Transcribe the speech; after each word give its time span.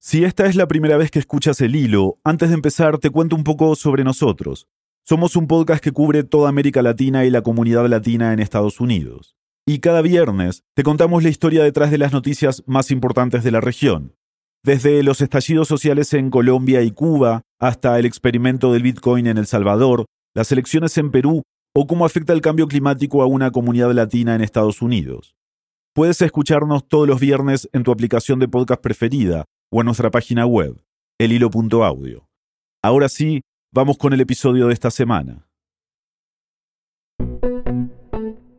Si 0.00 0.22
esta 0.22 0.46
es 0.46 0.54
la 0.54 0.68
primera 0.68 0.96
vez 0.96 1.10
que 1.10 1.18
escuchas 1.18 1.60
el 1.60 1.74
hilo, 1.74 2.20
antes 2.22 2.50
de 2.50 2.54
empezar 2.54 2.98
te 2.98 3.10
cuento 3.10 3.34
un 3.34 3.42
poco 3.42 3.74
sobre 3.74 4.04
nosotros. 4.04 4.68
Somos 5.04 5.34
un 5.34 5.48
podcast 5.48 5.82
que 5.82 5.90
cubre 5.90 6.22
toda 6.22 6.48
América 6.48 6.82
Latina 6.82 7.24
y 7.24 7.30
la 7.30 7.42
comunidad 7.42 7.84
latina 7.88 8.32
en 8.32 8.38
Estados 8.38 8.78
Unidos. 8.78 9.34
Y 9.66 9.80
cada 9.80 10.00
viernes 10.00 10.62
te 10.74 10.84
contamos 10.84 11.24
la 11.24 11.30
historia 11.30 11.64
detrás 11.64 11.90
de 11.90 11.98
las 11.98 12.12
noticias 12.12 12.62
más 12.66 12.92
importantes 12.92 13.42
de 13.42 13.50
la 13.50 13.60
región. 13.60 14.14
Desde 14.62 15.02
los 15.02 15.20
estallidos 15.20 15.66
sociales 15.66 16.14
en 16.14 16.30
Colombia 16.30 16.82
y 16.82 16.92
Cuba 16.92 17.42
hasta 17.58 17.98
el 17.98 18.06
experimento 18.06 18.72
del 18.72 18.84
Bitcoin 18.84 19.26
en 19.26 19.36
El 19.36 19.48
Salvador, 19.48 20.04
las 20.32 20.52
elecciones 20.52 20.96
en 20.98 21.10
Perú 21.10 21.42
o 21.74 21.88
cómo 21.88 22.06
afecta 22.06 22.32
el 22.32 22.40
cambio 22.40 22.68
climático 22.68 23.20
a 23.20 23.26
una 23.26 23.50
comunidad 23.50 23.90
latina 23.92 24.36
en 24.36 24.42
Estados 24.42 24.80
Unidos. 24.80 25.34
Puedes 25.92 26.22
escucharnos 26.22 26.86
todos 26.86 27.08
los 27.08 27.18
viernes 27.18 27.68
en 27.72 27.82
tu 27.82 27.90
aplicación 27.90 28.38
de 28.38 28.46
podcast 28.46 28.80
preferida 28.80 29.44
o 29.70 29.80
en 29.80 29.86
nuestra 29.86 30.10
página 30.10 30.46
web, 30.46 30.82
elhilo.audio. 31.18 32.28
Ahora 32.82 33.08
sí, 33.08 33.42
vamos 33.72 33.98
con 33.98 34.12
el 34.12 34.20
episodio 34.20 34.68
de 34.68 34.74
esta 34.74 34.90
semana. 34.90 35.48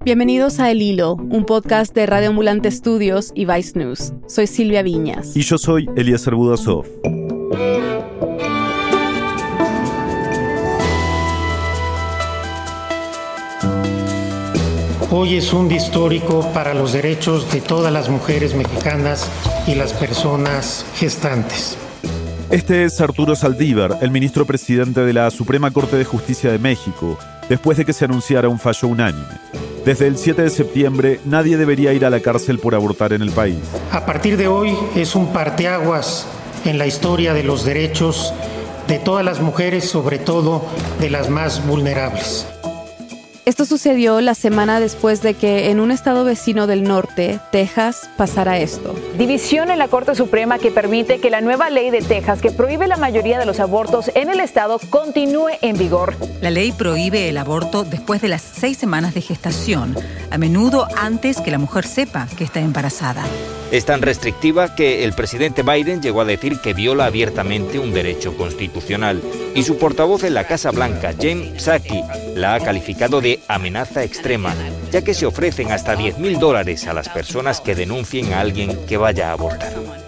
Bienvenidos 0.03 0.59
a 0.59 0.71
El 0.71 0.81
Hilo, 0.81 1.15
un 1.15 1.45
podcast 1.45 1.93
de 1.93 2.05
Radio 2.05 2.29
Ambulante 2.29 2.71
Studios 2.71 3.31
y 3.35 3.45
Vice 3.45 3.77
News. 3.77 4.13
Soy 4.27 4.47
Silvia 4.47 4.81
Viñas. 4.81 5.35
Y 5.35 5.41
yo 5.41 5.57
soy 5.57 5.89
Eliezer 5.95 6.35
Budasov. 6.35 6.85
Hoy 15.11 15.37
es 15.37 15.53
un 15.53 15.67
día 15.67 15.79
histórico 15.79 16.47
para 16.53 16.75
los 16.75 16.93
derechos 16.93 17.51
de 17.51 17.61
todas 17.61 17.91
las 17.91 18.09
mujeres 18.09 18.53
mexicanas 18.53 19.27
y 19.65 19.73
las 19.73 19.91
personas 19.91 20.85
gestantes. 20.97 21.75
Este 22.51 22.83
es 22.83 23.01
Arturo 23.01 23.35
Saldívar, 23.35 23.97
el 24.01 24.11
ministro 24.11 24.45
presidente 24.45 25.01
de 25.01 25.13
la 25.13 25.31
Suprema 25.31 25.71
Corte 25.71 25.97
de 25.97 26.05
Justicia 26.05 26.51
de 26.51 26.59
México, 26.59 27.17
después 27.49 27.79
de 27.79 27.85
que 27.85 27.93
se 27.93 28.05
anunciara 28.05 28.49
un 28.49 28.59
fallo 28.59 28.87
unánime. 28.87 29.25
Desde 29.83 30.05
el 30.05 30.15
7 30.15 30.43
de 30.43 30.49
septiembre, 30.51 31.19
nadie 31.25 31.57
debería 31.57 31.91
ir 31.93 32.05
a 32.05 32.11
la 32.11 32.19
cárcel 32.19 32.59
por 32.59 32.75
abortar 32.75 33.11
en 33.11 33.23
el 33.23 33.31
país. 33.31 33.57
A 33.91 34.05
partir 34.05 34.37
de 34.37 34.47
hoy 34.47 34.77
es 34.95 35.15
un 35.15 35.33
parteaguas 35.33 36.27
en 36.65 36.77
la 36.77 36.85
historia 36.85 37.33
de 37.33 37.41
los 37.41 37.65
derechos 37.65 38.31
de 38.87 38.99
todas 38.99 39.25
las 39.25 39.41
mujeres, 39.41 39.89
sobre 39.89 40.19
todo 40.19 40.61
de 40.99 41.09
las 41.09 41.29
más 41.29 41.65
vulnerables. 41.65 42.45
Esto 43.49 43.65
sucedió 43.65 44.21
la 44.21 44.35
semana 44.35 44.79
después 44.79 45.23
de 45.23 45.33
que 45.33 45.71
en 45.71 45.79
un 45.79 45.89
estado 45.89 46.23
vecino 46.23 46.67
del 46.67 46.83
norte, 46.83 47.39
Texas, 47.51 48.07
pasara 48.15 48.59
esto. 48.59 48.93
División 49.17 49.71
en 49.71 49.79
la 49.79 49.87
Corte 49.87 50.13
Suprema 50.13 50.59
que 50.59 50.69
permite 50.69 51.19
que 51.19 51.31
la 51.31 51.41
nueva 51.41 51.71
ley 51.71 51.89
de 51.89 52.03
Texas 52.03 52.43
que 52.43 52.51
prohíbe 52.51 52.85
la 52.85 52.95
mayoría 52.95 53.39
de 53.39 53.47
los 53.47 53.59
abortos 53.59 54.11
en 54.13 54.29
el 54.29 54.39
estado 54.39 54.77
continúe 54.91 55.49
en 55.63 55.79
vigor. 55.79 56.13
La 56.41 56.51
ley 56.51 56.71
prohíbe 56.73 57.27
el 57.27 57.37
aborto 57.39 57.83
después 57.83 58.21
de 58.21 58.27
las 58.27 58.43
seis 58.43 58.77
semanas 58.77 59.15
de 59.15 59.21
gestación, 59.21 59.95
a 60.29 60.37
menudo 60.37 60.87
antes 60.95 61.41
que 61.41 61.49
la 61.49 61.57
mujer 61.57 61.87
sepa 61.87 62.27
que 62.37 62.43
está 62.43 62.59
embarazada. 62.59 63.23
Es 63.71 63.85
tan 63.85 64.01
restrictiva 64.01 64.73
que 64.73 65.03
el 65.03 65.13
presidente 65.13 65.61
Biden 65.61 66.01
llegó 66.01 66.21
a 66.21 66.25
decir 66.25 66.59
que 66.59 66.73
viola 66.73 67.05
abiertamente 67.05 67.77
un 67.77 67.93
derecho 67.93 68.35
constitucional 68.35 69.21
y 69.53 69.61
su 69.61 69.77
portavoz 69.77 70.23
en 70.23 70.33
la 70.33 70.47
Casa 70.47 70.71
Blanca, 70.71 71.13
Jen 71.19 71.59
Psaki, 71.59 72.01
la 72.35 72.55
ha 72.55 72.59
calificado 72.59 73.21
de 73.21 73.39
amenaza 73.47 74.03
extrema, 74.03 74.55
ya 74.91 75.03
que 75.03 75.13
se 75.13 75.27
ofrecen 75.27 75.71
hasta 75.71 75.95
10.000 75.95 76.39
dólares 76.39 76.87
a 76.87 76.93
las 76.93 77.09
personas 77.09 77.61
que 77.61 77.75
denuncien 77.75 78.33
a 78.33 78.39
alguien 78.39 78.75
que 78.87 78.97
vaya 78.97 79.29
a 79.29 79.33
abortar. 79.33 79.98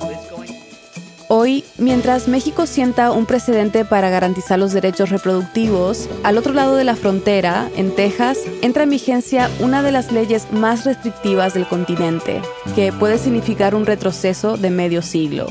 Hoy, 1.34 1.64
mientras 1.78 2.28
México 2.28 2.66
sienta 2.66 3.10
un 3.14 3.26
precedente 3.26 3.86
para 3.86 4.10
garantizar 4.10 4.60
los 4.60 4.74
derechos 4.74 5.12
reproductivos, 5.12 6.10
al 6.24 6.38
otro 6.38 6.52
lado 6.52 6.76
de 6.76 6.84
la 6.84 6.98
frontera, 6.98 7.70
en 7.78 7.96
Texas, 7.96 8.38
entra 8.62 8.84
en 8.84 8.90
vigencia 8.90 9.50
una 9.62 9.82
de 9.82 9.94
las 9.94 10.12
leyes 10.12 10.52
más 10.52 10.84
restrictivas 10.84 11.54
del 11.54 11.66
continente, 11.70 12.42
que 12.76 12.92
puede 12.92 13.18
significar 13.18 13.76
un 13.76 13.86
retroceso 13.86 14.58
de 14.58 14.72
medio 14.72 15.02
siglo. 15.02 15.48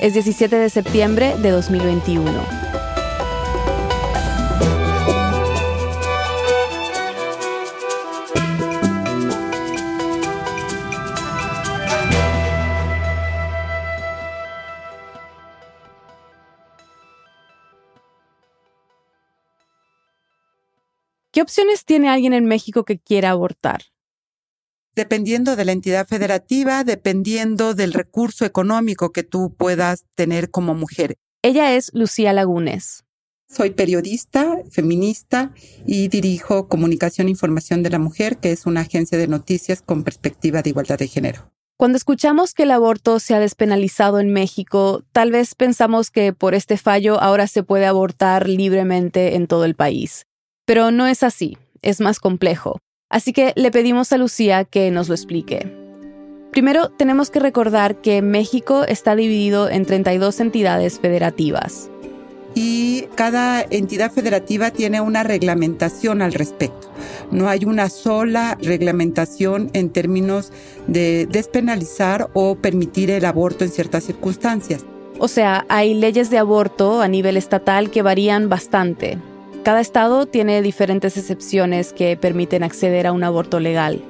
Es 0.00 0.14
17 0.14 0.56
de 0.56 0.70
septiembre 0.70 1.36
de 1.42 1.50
2021. 1.50 2.67
¿Qué 21.38 21.42
opciones 21.42 21.84
tiene 21.84 22.08
alguien 22.08 22.32
en 22.32 22.46
México 22.46 22.84
que 22.84 22.98
quiera 22.98 23.30
abortar? 23.30 23.82
Dependiendo 24.96 25.54
de 25.54 25.64
la 25.64 25.70
entidad 25.70 26.04
federativa, 26.04 26.82
dependiendo 26.82 27.74
del 27.74 27.92
recurso 27.92 28.44
económico 28.44 29.12
que 29.12 29.22
tú 29.22 29.54
puedas 29.56 30.04
tener 30.16 30.50
como 30.50 30.74
mujer. 30.74 31.14
Ella 31.44 31.76
es 31.76 31.92
Lucía 31.94 32.32
Lagunes. 32.32 33.04
Soy 33.48 33.70
periodista, 33.70 34.58
feminista 34.72 35.54
y 35.86 36.08
dirijo 36.08 36.66
Comunicación 36.66 37.28
e 37.28 37.30
Información 37.30 37.84
de 37.84 37.90
la 37.90 38.00
Mujer, 38.00 38.38
que 38.38 38.50
es 38.50 38.66
una 38.66 38.80
agencia 38.80 39.16
de 39.16 39.28
noticias 39.28 39.80
con 39.80 40.02
perspectiva 40.02 40.62
de 40.62 40.70
igualdad 40.70 40.98
de 40.98 41.06
género. 41.06 41.52
Cuando 41.76 41.96
escuchamos 41.98 42.52
que 42.52 42.64
el 42.64 42.72
aborto 42.72 43.20
se 43.20 43.36
ha 43.36 43.38
despenalizado 43.38 44.18
en 44.18 44.32
México, 44.32 45.04
tal 45.12 45.30
vez 45.30 45.54
pensamos 45.54 46.10
que 46.10 46.32
por 46.32 46.56
este 46.56 46.76
fallo 46.78 47.20
ahora 47.20 47.46
se 47.46 47.62
puede 47.62 47.86
abortar 47.86 48.48
libremente 48.48 49.36
en 49.36 49.46
todo 49.46 49.64
el 49.64 49.76
país. 49.76 50.27
Pero 50.68 50.90
no 50.90 51.06
es 51.06 51.22
así, 51.22 51.56
es 51.80 51.98
más 51.98 52.20
complejo. 52.20 52.78
Así 53.08 53.32
que 53.32 53.54
le 53.56 53.70
pedimos 53.70 54.12
a 54.12 54.18
Lucía 54.18 54.64
que 54.64 54.90
nos 54.90 55.08
lo 55.08 55.14
explique. 55.14 55.66
Primero, 56.52 56.90
tenemos 56.90 57.30
que 57.30 57.40
recordar 57.40 58.02
que 58.02 58.20
México 58.20 58.84
está 58.84 59.16
dividido 59.16 59.70
en 59.70 59.86
32 59.86 60.40
entidades 60.40 61.00
federativas. 61.00 61.90
Y 62.54 63.04
cada 63.14 63.62
entidad 63.62 64.12
federativa 64.12 64.70
tiene 64.70 65.00
una 65.00 65.22
reglamentación 65.22 66.20
al 66.20 66.34
respecto. 66.34 66.92
No 67.30 67.48
hay 67.48 67.64
una 67.64 67.88
sola 67.88 68.58
reglamentación 68.60 69.70
en 69.72 69.88
términos 69.88 70.52
de 70.86 71.24
despenalizar 71.30 72.28
o 72.34 72.56
permitir 72.56 73.10
el 73.10 73.24
aborto 73.24 73.64
en 73.64 73.70
ciertas 73.70 74.04
circunstancias. 74.04 74.84
O 75.18 75.28
sea, 75.28 75.64
hay 75.70 75.94
leyes 75.94 76.28
de 76.28 76.36
aborto 76.36 77.00
a 77.00 77.08
nivel 77.08 77.38
estatal 77.38 77.90
que 77.90 78.02
varían 78.02 78.50
bastante. 78.50 79.16
Cada 79.68 79.82
estado 79.82 80.24
tiene 80.24 80.62
diferentes 80.62 81.18
excepciones 81.18 81.92
que 81.92 82.16
permiten 82.16 82.62
acceder 82.62 83.06
a 83.06 83.12
un 83.12 83.22
aborto 83.22 83.60
legal. 83.60 84.02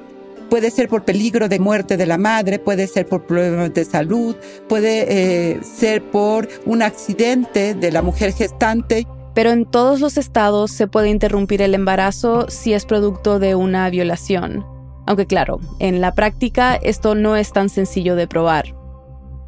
Puede 0.50 0.70
ser 0.70 0.88
por 0.88 1.04
peligro 1.04 1.48
de 1.48 1.58
muerte 1.58 1.96
de 1.96 2.06
la 2.06 2.16
madre, 2.16 2.60
puede 2.60 2.86
ser 2.86 3.08
por 3.08 3.26
problemas 3.26 3.74
de 3.74 3.84
salud, 3.84 4.36
puede 4.69 5.06
eh, 5.08 5.60
ser 5.64 6.08
por 6.12 6.48
un 6.64 6.80
accidente 6.80 7.74
de 7.74 7.91
la 7.91 8.02
mujer 8.02 8.34
gestante. 8.34 9.04
Pero 9.34 9.50
en 9.50 9.66
todos 9.66 9.98
los 9.98 10.16
estados 10.16 10.70
se 10.70 10.86
puede 10.86 11.08
interrumpir 11.08 11.60
el 11.60 11.75
embarazo 11.75 12.48
si 12.48 12.72
es 12.72 12.86
producto 12.86 13.40
de 13.40 13.56
una 13.56 13.90
violación. 13.90 14.64
Aunque 15.08 15.26
claro, 15.26 15.58
en 15.80 16.00
la 16.00 16.14
práctica 16.14 16.76
esto 16.76 17.16
no 17.16 17.34
es 17.34 17.52
tan 17.52 17.69
sencillo 17.69 18.14
de 18.14 18.28
probar. 18.28 18.76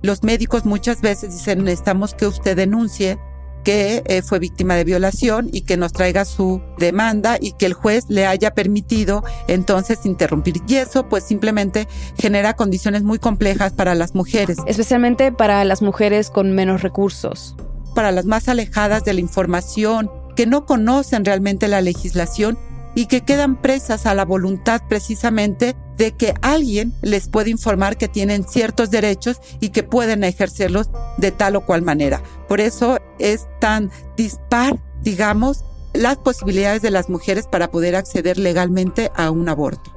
Los 0.02 0.24
médicos 0.24 0.64
muchas 0.64 1.02
veces 1.02 1.34
dicen 1.34 1.62
necesitamos 1.62 2.14
que 2.14 2.26
usted 2.26 2.56
denuncie 2.56 3.16
que 3.64 4.02
eh, 4.06 4.22
fue 4.22 4.38
víctima 4.38 4.74
de 4.74 4.84
violación 4.84 5.48
y 5.52 5.62
que 5.62 5.76
nos 5.76 5.92
traiga 5.92 6.24
su 6.24 6.60
demanda 6.78 7.38
y 7.40 7.52
que 7.52 7.66
el 7.66 7.74
juez 7.74 8.04
le 8.08 8.26
haya 8.26 8.54
permitido 8.54 9.24
entonces 9.48 10.04
interrumpir. 10.04 10.56
Y 10.66 10.76
eso 10.76 11.08
pues 11.08 11.24
simplemente 11.24 11.88
genera 12.18 12.54
condiciones 12.54 13.02
muy 13.02 13.18
complejas 13.18 13.72
para 13.72 13.94
las 13.94 14.14
mujeres. 14.14 14.58
Especialmente 14.66 15.32
para 15.32 15.64
las 15.64 15.82
mujeres 15.82 16.30
con 16.30 16.52
menos 16.52 16.82
recursos. 16.82 17.56
Para 17.94 18.12
las 18.12 18.24
más 18.24 18.48
alejadas 18.48 19.04
de 19.04 19.14
la 19.14 19.20
información, 19.20 20.10
que 20.36 20.46
no 20.46 20.64
conocen 20.64 21.24
realmente 21.24 21.68
la 21.68 21.80
legislación 21.80 22.58
y 22.94 23.06
que 23.06 23.22
quedan 23.22 23.60
presas 23.60 24.06
a 24.06 24.14
la 24.14 24.24
voluntad 24.24 24.82
precisamente 24.88 25.76
de 25.96 26.12
que 26.12 26.34
alguien 26.42 26.92
les 27.02 27.28
puede 27.28 27.50
informar 27.50 27.96
que 27.96 28.08
tienen 28.08 28.44
ciertos 28.44 28.90
derechos 28.90 29.40
y 29.60 29.68
que 29.68 29.82
pueden 29.82 30.24
ejercerlos 30.24 30.90
de 31.18 31.30
tal 31.30 31.56
o 31.56 31.66
cual 31.66 31.82
manera. 31.82 32.22
Por 32.48 32.60
eso 32.60 32.98
es 33.18 33.46
tan 33.60 33.90
dispar, 34.16 34.78
digamos, 35.02 35.64
las 35.92 36.16
posibilidades 36.16 36.82
de 36.82 36.90
las 36.90 37.08
mujeres 37.08 37.46
para 37.46 37.70
poder 37.70 37.96
acceder 37.96 38.38
legalmente 38.38 39.10
a 39.14 39.30
un 39.30 39.48
aborto. 39.48 39.96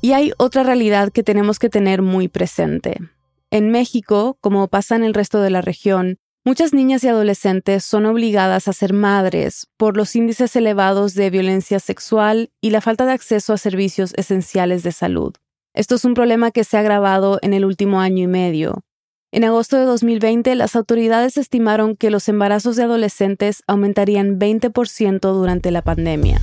Y 0.00 0.12
hay 0.12 0.32
otra 0.36 0.62
realidad 0.62 1.10
que 1.10 1.22
tenemos 1.22 1.58
que 1.58 1.70
tener 1.70 2.02
muy 2.02 2.28
presente. 2.28 2.98
En 3.50 3.70
México, 3.70 4.36
como 4.40 4.68
pasa 4.68 4.96
en 4.96 5.02
el 5.02 5.14
resto 5.14 5.40
de 5.40 5.48
la 5.48 5.62
región, 5.62 6.18
Muchas 6.46 6.74
niñas 6.74 7.02
y 7.02 7.08
adolescentes 7.08 7.84
son 7.84 8.04
obligadas 8.04 8.68
a 8.68 8.74
ser 8.74 8.92
madres 8.92 9.66
por 9.78 9.96
los 9.96 10.14
índices 10.14 10.54
elevados 10.56 11.14
de 11.14 11.30
violencia 11.30 11.80
sexual 11.80 12.50
y 12.60 12.68
la 12.68 12.82
falta 12.82 13.06
de 13.06 13.12
acceso 13.12 13.54
a 13.54 13.56
servicios 13.56 14.12
esenciales 14.18 14.82
de 14.82 14.92
salud. 14.92 15.32
Esto 15.72 15.94
es 15.94 16.04
un 16.04 16.12
problema 16.12 16.50
que 16.50 16.64
se 16.64 16.76
ha 16.76 16.80
agravado 16.80 17.38
en 17.40 17.54
el 17.54 17.64
último 17.64 17.98
año 17.98 18.24
y 18.24 18.26
medio. 18.26 18.84
En 19.32 19.44
agosto 19.44 19.78
de 19.78 19.86
2020, 19.86 20.54
las 20.54 20.76
autoridades 20.76 21.38
estimaron 21.38 21.96
que 21.96 22.10
los 22.10 22.28
embarazos 22.28 22.76
de 22.76 22.82
adolescentes 22.82 23.62
aumentarían 23.66 24.38
20% 24.38 25.20
durante 25.32 25.70
la 25.70 25.80
pandemia. 25.80 26.42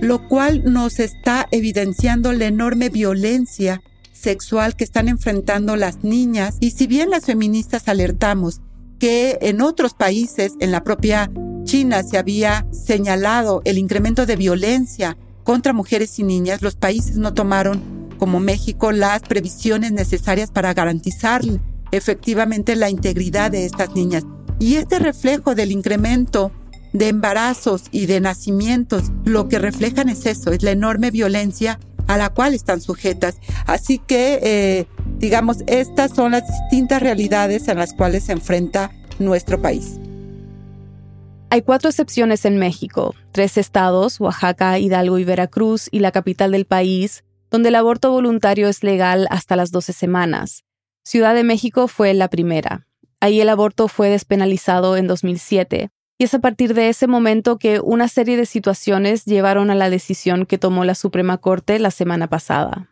Lo 0.00 0.26
cual 0.28 0.64
nos 0.64 0.98
está 0.98 1.46
evidenciando 1.50 2.32
la 2.32 2.46
enorme 2.46 2.88
violencia 2.88 3.82
sexual 4.12 4.76
que 4.76 4.84
están 4.84 5.08
enfrentando 5.08 5.76
las 5.76 6.04
niñas. 6.04 6.56
Y 6.58 6.70
si 6.70 6.86
bien 6.86 7.10
las 7.10 7.26
feministas 7.26 7.86
alertamos 7.86 8.62
que 9.00 9.38
en 9.40 9.62
otros 9.62 9.94
países, 9.94 10.52
en 10.60 10.70
la 10.70 10.84
propia 10.84 11.32
China, 11.64 12.04
se 12.04 12.18
había 12.18 12.66
señalado 12.70 13.62
el 13.64 13.78
incremento 13.78 14.26
de 14.26 14.36
violencia 14.36 15.16
contra 15.42 15.72
mujeres 15.72 16.18
y 16.18 16.22
niñas, 16.22 16.62
los 16.62 16.76
países 16.76 17.16
no 17.16 17.34
tomaron, 17.34 17.82
como 18.18 18.38
México, 18.38 18.92
las 18.92 19.22
previsiones 19.22 19.90
necesarias 19.90 20.50
para 20.50 20.74
garantizar 20.74 21.42
efectivamente 21.90 22.76
la 22.76 22.90
integridad 22.90 23.50
de 23.50 23.64
estas 23.64 23.94
niñas. 23.94 24.24
Y 24.60 24.76
este 24.76 24.98
reflejo 24.98 25.54
del 25.54 25.72
incremento 25.72 26.52
de 26.92 27.08
embarazos 27.08 27.84
y 27.90 28.06
de 28.06 28.20
nacimientos, 28.20 29.04
lo 29.24 29.48
que 29.48 29.58
reflejan 29.58 30.10
es 30.10 30.26
eso, 30.26 30.52
es 30.52 30.62
la 30.62 30.72
enorme 30.72 31.10
violencia 31.10 31.80
a 32.06 32.18
la 32.18 32.28
cual 32.28 32.54
están 32.54 32.80
sujetas. 32.80 33.36
Así 33.66 33.98
que, 33.98 34.40
eh, 34.42 34.86
digamos, 35.20 35.58
estas 35.66 36.12
son 36.12 36.32
las 36.32 36.46
distintas 36.48 37.02
realidades 37.02 37.68
en 37.68 37.78
las 37.78 37.92
cuales 37.92 38.24
se 38.24 38.32
enfrenta 38.32 38.90
nuestro 39.18 39.60
país. 39.60 40.00
Hay 41.50 41.62
cuatro 41.62 41.90
excepciones 41.90 42.44
en 42.44 42.56
México, 42.56 43.14
tres 43.32 43.58
estados, 43.58 44.18
Oaxaca, 44.18 44.78
Hidalgo 44.78 45.18
y 45.18 45.24
Veracruz, 45.24 45.88
y 45.90 45.98
la 45.98 46.10
capital 46.10 46.52
del 46.52 46.64
país, 46.64 47.24
donde 47.50 47.68
el 47.68 47.74
aborto 47.74 48.10
voluntario 48.10 48.68
es 48.68 48.82
legal 48.82 49.26
hasta 49.30 49.56
las 49.56 49.70
12 49.72 49.92
semanas. 49.92 50.64
Ciudad 51.04 51.34
de 51.34 51.44
México 51.44 51.88
fue 51.88 52.14
la 52.14 52.28
primera. 52.28 52.86
Ahí 53.20 53.40
el 53.40 53.48
aborto 53.48 53.88
fue 53.88 54.08
despenalizado 54.08 54.96
en 54.96 55.06
2007, 55.06 55.90
y 56.18 56.24
es 56.24 56.34
a 56.34 56.38
partir 56.38 56.72
de 56.72 56.88
ese 56.88 57.06
momento 57.06 57.58
que 57.58 57.80
una 57.80 58.06
serie 58.06 58.36
de 58.36 58.46
situaciones 58.46 59.24
llevaron 59.24 59.70
a 59.70 59.74
la 59.74 59.90
decisión 59.90 60.46
que 60.46 60.58
tomó 60.58 60.84
la 60.84 60.94
Suprema 60.94 61.38
Corte 61.38 61.78
la 61.78 61.90
semana 61.90 62.28
pasada. 62.28 62.89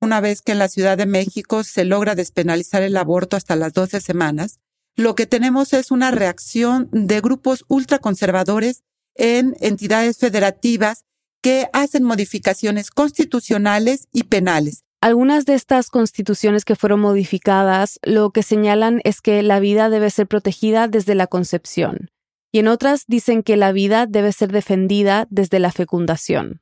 Una 0.00 0.20
vez 0.20 0.42
que 0.42 0.52
en 0.52 0.58
la 0.58 0.68
Ciudad 0.68 0.96
de 0.96 1.06
México 1.06 1.62
se 1.64 1.84
logra 1.84 2.14
despenalizar 2.14 2.82
el 2.82 2.96
aborto 2.96 3.36
hasta 3.36 3.56
las 3.56 3.72
12 3.74 4.00
semanas, 4.00 4.58
lo 4.96 5.14
que 5.14 5.26
tenemos 5.26 5.72
es 5.72 5.90
una 5.90 6.10
reacción 6.10 6.88
de 6.92 7.20
grupos 7.20 7.64
ultraconservadores 7.68 8.82
en 9.14 9.56
entidades 9.60 10.18
federativas 10.18 11.04
que 11.42 11.68
hacen 11.72 12.04
modificaciones 12.04 12.90
constitucionales 12.90 14.08
y 14.12 14.24
penales 14.24 14.84
algunas 15.00 15.46
de 15.46 15.54
estas 15.54 15.88
constituciones 15.88 16.64
que 16.64 16.76
fueron 16.76 17.00
modificadas 17.00 17.98
lo 18.02 18.30
que 18.30 18.42
señalan 18.42 19.00
es 19.04 19.22
que 19.22 19.42
la 19.42 19.58
vida 19.58 19.88
debe 19.88 20.10
ser 20.10 20.26
protegida 20.26 20.88
desde 20.88 21.14
la 21.14 21.26
concepción, 21.26 22.10
y 22.52 22.58
en 22.58 22.68
otras 22.68 23.04
dicen 23.06 23.42
que 23.42 23.56
la 23.56 23.72
vida 23.72 24.06
debe 24.06 24.32
ser 24.32 24.52
defendida 24.52 25.26
desde 25.30 25.58
la 25.58 25.72
fecundación. 25.72 26.60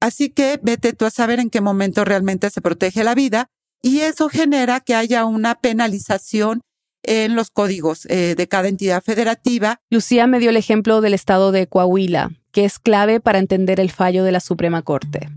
Así 0.00 0.30
que 0.30 0.58
vete 0.62 0.92
tú 0.92 1.04
a 1.04 1.10
saber 1.10 1.40
en 1.40 1.50
qué 1.50 1.60
momento 1.60 2.04
realmente 2.04 2.50
se 2.50 2.60
protege 2.60 3.04
la 3.04 3.14
vida, 3.14 3.46
y 3.82 4.00
eso 4.00 4.28
genera 4.28 4.80
que 4.80 4.94
haya 4.94 5.24
una 5.24 5.54
penalización 5.54 6.60
en 7.02 7.34
los 7.34 7.50
códigos 7.50 8.06
eh, 8.06 8.34
de 8.36 8.48
cada 8.48 8.68
entidad 8.68 9.02
federativa. 9.02 9.78
Lucía 9.90 10.26
me 10.26 10.38
dio 10.38 10.50
el 10.50 10.56
ejemplo 10.56 11.00
del 11.00 11.14
estado 11.14 11.50
de 11.52 11.66
Coahuila, 11.66 12.30
que 12.52 12.64
es 12.64 12.78
clave 12.78 13.20
para 13.20 13.38
entender 13.38 13.80
el 13.80 13.90
fallo 13.90 14.24
de 14.24 14.32
la 14.32 14.40
Suprema 14.40 14.82
Corte. 14.82 15.28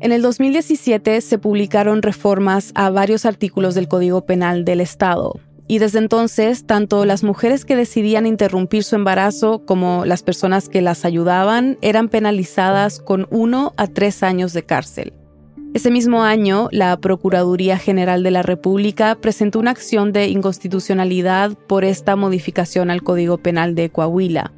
En 0.00 0.12
el 0.12 0.22
2017 0.22 1.20
se 1.20 1.38
publicaron 1.38 2.02
reformas 2.02 2.70
a 2.74 2.90
varios 2.90 3.24
artículos 3.24 3.74
del 3.74 3.88
Código 3.88 4.26
Penal 4.26 4.64
del 4.64 4.80
Estado, 4.80 5.40
y 5.68 5.78
desde 5.78 5.98
entonces 5.98 6.66
tanto 6.66 7.04
las 7.04 7.22
mujeres 7.22 7.64
que 7.64 7.76
decidían 7.76 8.26
interrumpir 8.26 8.82
su 8.82 8.96
embarazo 8.96 9.64
como 9.64 10.04
las 10.04 10.22
personas 10.22 10.68
que 10.68 10.82
las 10.82 11.04
ayudaban 11.04 11.78
eran 11.82 12.08
penalizadas 12.08 12.98
con 12.98 13.28
uno 13.30 13.74
a 13.76 13.86
tres 13.86 14.22
años 14.22 14.52
de 14.52 14.64
cárcel. 14.64 15.12
Ese 15.74 15.90
mismo 15.90 16.24
año, 16.24 16.68
la 16.72 16.96
Procuraduría 16.96 17.78
General 17.78 18.22
de 18.22 18.30
la 18.30 18.42
República 18.42 19.14
presentó 19.20 19.60
una 19.60 19.70
acción 19.70 20.12
de 20.12 20.28
inconstitucionalidad 20.28 21.52
por 21.68 21.84
esta 21.84 22.16
modificación 22.16 22.90
al 22.90 23.02
Código 23.02 23.38
Penal 23.38 23.74
de 23.74 23.90
Coahuila. 23.90 24.52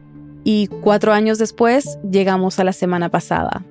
Y 0.44 0.68
cuatro 0.68 1.12
años 1.12 1.38
después, 1.38 1.98
llegamos 2.08 2.60
a 2.60 2.64
la 2.64 2.72
semana 2.72 3.10
pasada 3.10 3.66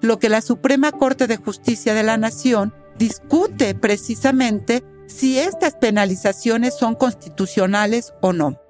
lo 0.00 0.18
que 0.18 0.28
la 0.28 0.40
Suprema 0.40 0.92
Corte 0.92 1.26
de 1.26 1.36
Justicia 1.36 1.94
de 1.94 2.02
la 2.02 2.16
Nación 2.16 2.72
discute 2.98 3.74
precisamente 3.74 4.82
si 5.06 5.38
estas 5.38 5.74
penalizaciones 5.74 6.76
son 6.76 6.94
constitucionales 6.94 8.12
o 8.20 8.32
no. 8.32 8.60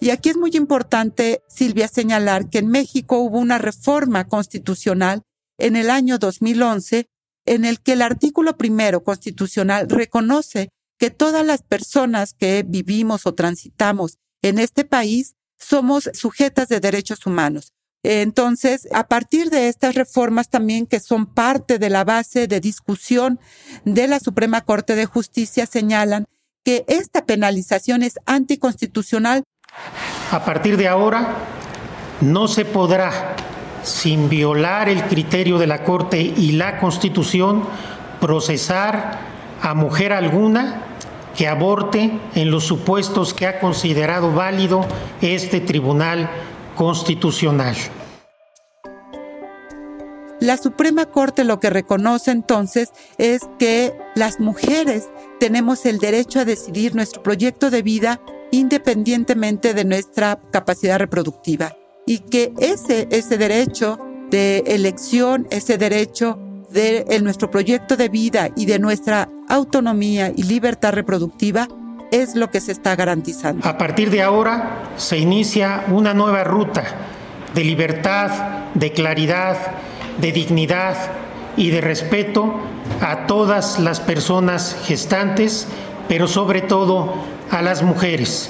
Y 0.00 0.10
aquí 0.10 0.28
es 0.28 0.36
muy 0.36 0.50
importante, 0.54 1.42
Silvia, 1.48 1.88
señalar 1.88 2.50
que 2.50 2.58
en 2.58 2.68
México 2.68 3.18
hubo 3.18 3.38
una 3.38 3.58
reforma 3.58 4.28
constitucional 4.28 5.22
en 5.58 5.76
el 5.76 5.90
año 5.90 6.18
2011 6.18 7.06
en 7.46 7.64
el 7.64 7.80
que 7.80 7.92
el 7.92 8.02
artículo 8.02 8.56
primero 8.56 9.04
constitucional 9.04 9.88
reconoce 9.88 10.70
que 10.98 11.10
todas 11.10 11.44
las 11.44 11.62
personas 11.62 12.34
que 12.34 12.64
vivimos 12.66 13.26
o 13.26 13.34
transitamos 13.34 14.18
en 14.42 14.58
este 14.58 14.84
país 14.84 15.34
somos 15.58 16.10
sujetas 16.12 16.68
de 16.68 16.80
derechos 16.80 17.26
humanos. 17.26 17.72
Entonces, 18.04 18.86
a 18.92 19.08
partir 19.08 19.48
de 19.48 19.68
estas 19.68 19.94
reformas 19.94 20.50
también 20.50 20.86
que 20.86 21.00
son 21.00 21.24
parte 21.24 21.78
de 21.78 21.88
la 21.88 22.04
base 22.04 22.46
de 22.46 22.60
discusión 22.60 23.40
de 23.86 24.06
la 24.06 24.20
Suprema 24.20 24.60
Corte 24.60 24.94
de 24.94 25.06
Justicia, 25.06 25.64
señalan 25.64 26.26
que 26.64 26.84
esta 26.86 27.24
penalización 27.24 28.02
es 28.02 28.18
anticonstitucional. 28.26 29.42
A 30.30 30.44
partir 30.44 30.76
de 30.76 30.86
ahora, 30.86 31.34
no 32.20 32.46
se 32.46 32.66
podrá, 32.66 33.36
sin 33.82 34.28
violar 34.28 34.90
el 34.90 35.04
criterio 35.04 35.56
de 35.56 35.66
la 35.66 35.82
Corte 35.82 36.20
y 36.20 36.52
la 36.52 36.78
Constitución, 36.80 37.64
procesar 38.20 39.18
a 39.62 39.72
mujer 39.72 40.12
alguna 40.12 40.82
que 41.34 41.48
aborte 41.48 42.18
en 42.34 42.50
los 42.50 42.64
supuestos 42.64 43.32
que 43.32 43.46
ha 43.46 43.60
considerado 43.60 44.32
válido 44.32 44.86
este 45.22 45.60
Tribunal 45.60 46.30
constitucional. 46.74 47.74
La 50.40 50.56
Suprema 50.56 51.06
Corte 51.06 51.44
lo 51.44 51.58
que 51.60 51.70
reconoce 51.70 52.30
entonces 52.30 52.90
es 53.18 53.40
que 53.58 53.96
las 54.14 54.40
mujeres 54.40 55.08
tenemos 55.40 55.86
el 55.86 55.98
derecho 55.98 56.40
a 56.40 56.44
decidir 56.44 56.94
nuestro 56.94 57.22
proyecto 57.22 57.70
de 57.70 57.82
vida 57.82 58.20
independientemente 58.50 59.74
de 59.74 59.84
nuestra 59.84 60.38
capacidad 60.50 60.98
reproductiva 60.98 61.76
y 62.06 62.18
que 62.18 62.52
ese, 62.58 63.08
ese 63.10 63.38
derecho 63.38 63.98
de 64.30 64.58
elección, 64.66 65.46
ese 65.50 65.78
derecho 65.78 66.38
de 66.70 67.06
nuestro 67.22 67.50
proyecto 67.50 67.96
de 67.96 68.08
vida 68.08 68.50
y 68.56 68.66
de 68.66 68.78
nuestra 68.78 69.30
autonomía 69.48 70.32
y 70.34 70.42
libertad 70.42 70.92
reproductiva 70.92 71.68
es 72.14 72.36
lo 72.36 72.50
que 72.50 72.60
se 72.60 72.70
está 72.70 72.94
garantizando. 72.94 73.66
A 73.66 73.76
partir 73.76 74.08
de 74.10 74.22
ahora 74.22 74.84
se 74.96 75.18
inicia 75.18 75.84
una 75.88 76.14
nueva 76.14 76.44
ruta 76.44 76.84
de 77.54 77.64
libertad, 77.64 78.30
de 78.74 78.92
claridad, 78.92 79.56
de 80.20 80.30
dignidad 80.30 80.96
y 81.56 81.70
de 81.70 81.80
respeto 81.80 82.54
a 83.00 83.26
todas 83.26 83.80
las 83.80 83.98
personas 83.98 84.76
gestantes, 84.84 85.66
pero 86.08 86.28
sobre 86.28 86.62
todo 86.62 87.14
a 87.50 87.62
las 87.62 87.82
mujeres. 87.82 88.48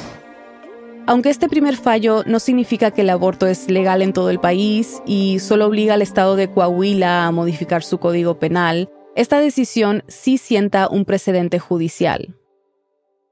Aunque 1.07 1.31
este 1.31 1.49
primer 1.49 1.77
fallo 1.77 2.23
no 2.27 2.41
significa 2.41 2.91
que 2.91 3.01
el 3.03 3.11
aborto 3.11 3.47
es 3.47 3.71
legal 3.71 4.03
en 4.03 4.13
todo 4.13 4.29
el 4.29 4.41
país 4.41 5.03
y 5.07 5.39
solo 5.39 5.67
obliga 5.67 5.95
al 5.95 6.03
estado 6.03 6.37
de 6.37 6.51
Coahuila 6.51 7.27
a 7.27 7.33
modificar 7.33 7.83
su 7.83 7.99
código 7.99 8.39
penal, 8.39 8.91
esta 9.17 9.39
decisión 9.39 10.03
sí 10.09 10.39
sienta 10.39 10.89
un 10.89 11.05
precedente 11.05 11.59
judicial 11.59 12.35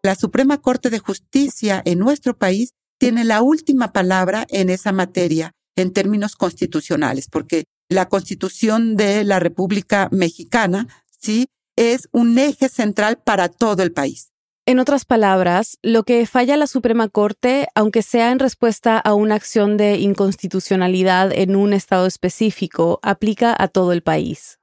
la 0.03 0.17
Suprema 0.17 0.61
Corte 0.61 0.91
de 0.91 0.99
Justicia 0.99 1.81
en 1.85 1.99
nuestro 2.01 2.37
país 2.37 2.71
tiene 2.99 3.25
la 3.25 3.43
última 3.43 3.93
palabra 3.93 4.47
en 4.51 4.69
esa 4.69 4.93
materia 4.93 5.53
en 5.77 5.93
términos 5.93 6.37
constitucionales, 6.37 7.29
porque 7.31 7.65
la 7.89 8.09
Constitución 8.09 8.97
de 8.97 9.25
la 9.25 9.39
República 9.39 10.09
Mexicana, 10.11 10.89
sí, 11.19 11.47
es 11.77 12.09
un 12.13 12.39
eje 12.39 12.69
central 12.69 13.19
para 13.19 13.49
todo 13.49 13.83
el 13.83 13.93
país. 13.93 14.29
En 14.67 14.79
otras 14.79 15.05
palabras, 15.05 15.79
lo 15.83 16.05
que 16.05 16.25
falla 16.27 16.57
la 16.57 16.67
Suprema 16.67 17.09
Corte, 17.09 17.69
aunque 17.75 18.03
sea 18.03 18.31
en 18.31 18.39
respuesta 18.39 18.99
a 18.99 19.15
una 19.15 19.35
acción 19.35 19.77
de 19.77 19.97
inconstitucionalidad 19.99 21.33
en 21.33 21.57
un 21.57 21.73
estado 21.73 22.07
específico, 22.07 23.01
aplica 23.03 23.57
a 23.59 23.69
todo 23.69 23.93
el 23.93 24.03
país. 24.03 24.61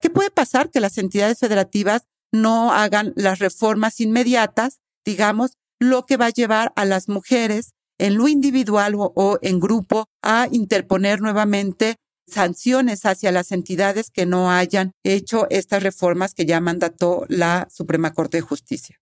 ¿Qué 0.00 0.10
puede 0.10 0.30
pasar? 0.30 0.68
Que 0.68 0.80
las 0.80 0.98
entidades 0.98 1.38
federativas 1.38 2.02
no 2.32 2.72
hagan 2.72 3.12
las 3.14 3.38
reformas 3.38 4.00
inmediatas, 4.00 4.80
digamos, 5.04 5.52
lo 5.78 6.04
que 6.04 6.16
va 6.16 6.26
a 6.26 6.30
llevar 6.30 6.72
a 6.76 6.84
las 6.84 7.08
mujeres 7.08 7.74
en 7.98 8.16
lo 8.16 8.28
individual 8.28 8.94
o, 8.96 9.38
en 9.42 9.60
grupo 9.60 10.06
a 10.22 10.48
interponer 10.50 11.20
nuevamente 11.20 11.96
sanciones 12.26 13.04
hacia 13.04 13.32
las 13.32 13.52
entidades 13.52 14.10
que 14.10 14.26
no 14.26 14.50
hayan 14.50 14.92
hecho 15.04 15.46
estas 15.50 15.82
reformas 15.82 16.34
que 16.34 16.46
ya 16.46 16.60
mandató 16.60 17.26
la 17.28 17.68
Suprema 17.70 18.12
Corte 18.12 18.38
de 18.38 18.42
Justicia. 18.42 18.96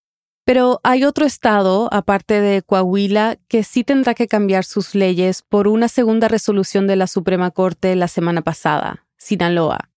Pero 0.44 0.80
hay 0.82 1.04
otro 1.04 1.26
estado, 1.26 1.88
aparte 1.92 2.40
de 2.40 2.62
Coahuila, 2.62 3.38
que 3.46 3.62
sí 3.62 3.84
tendrá 3.84 4.14
que 4.14 4.26
cambiar 4.26 4.64
sus 4.64 4.94
leyes 4.94 5.42
por 5.42 5.68
una 5.68 5.88
segunda 5.88 6.28
resolución 6.28 6.86
de 6.86 6.96
la 6.96 7.06
Suprema 7.06 7.50
Corte 7.50 7.94
la 7.94 8.08
semana 8.08 8.42
pasada, 8.42 9.06
Sinaloa. 9.16 9.89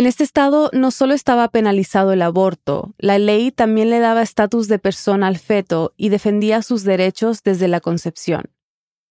En 0.00 0.06
este 0.06 0.24
estado 0.24 0.70
no 0.72 0.92
solo 0.92 1.12
estaba 1.12 1.46
penalizado 1.48 2.14
el 2.14 2.22
aborto, 2.22 2.94
la 2.96 3.18
ley 3.18 3.52
también 3.52 3.90
le 3.90 3.98
daba 3.98 4.22
estatus 4.22 4.66
de 4.66 4.78
persona 4.78 5.26
al 5.26 5.36
feto 5.36 5.92
y 5.98 6.08
defendía 6.08 6.62
sus 6.62 6.84
derechos 6.84 7.42
desde 7.42 7.68
la 7.68 7.82
concepción. 7.82 8.44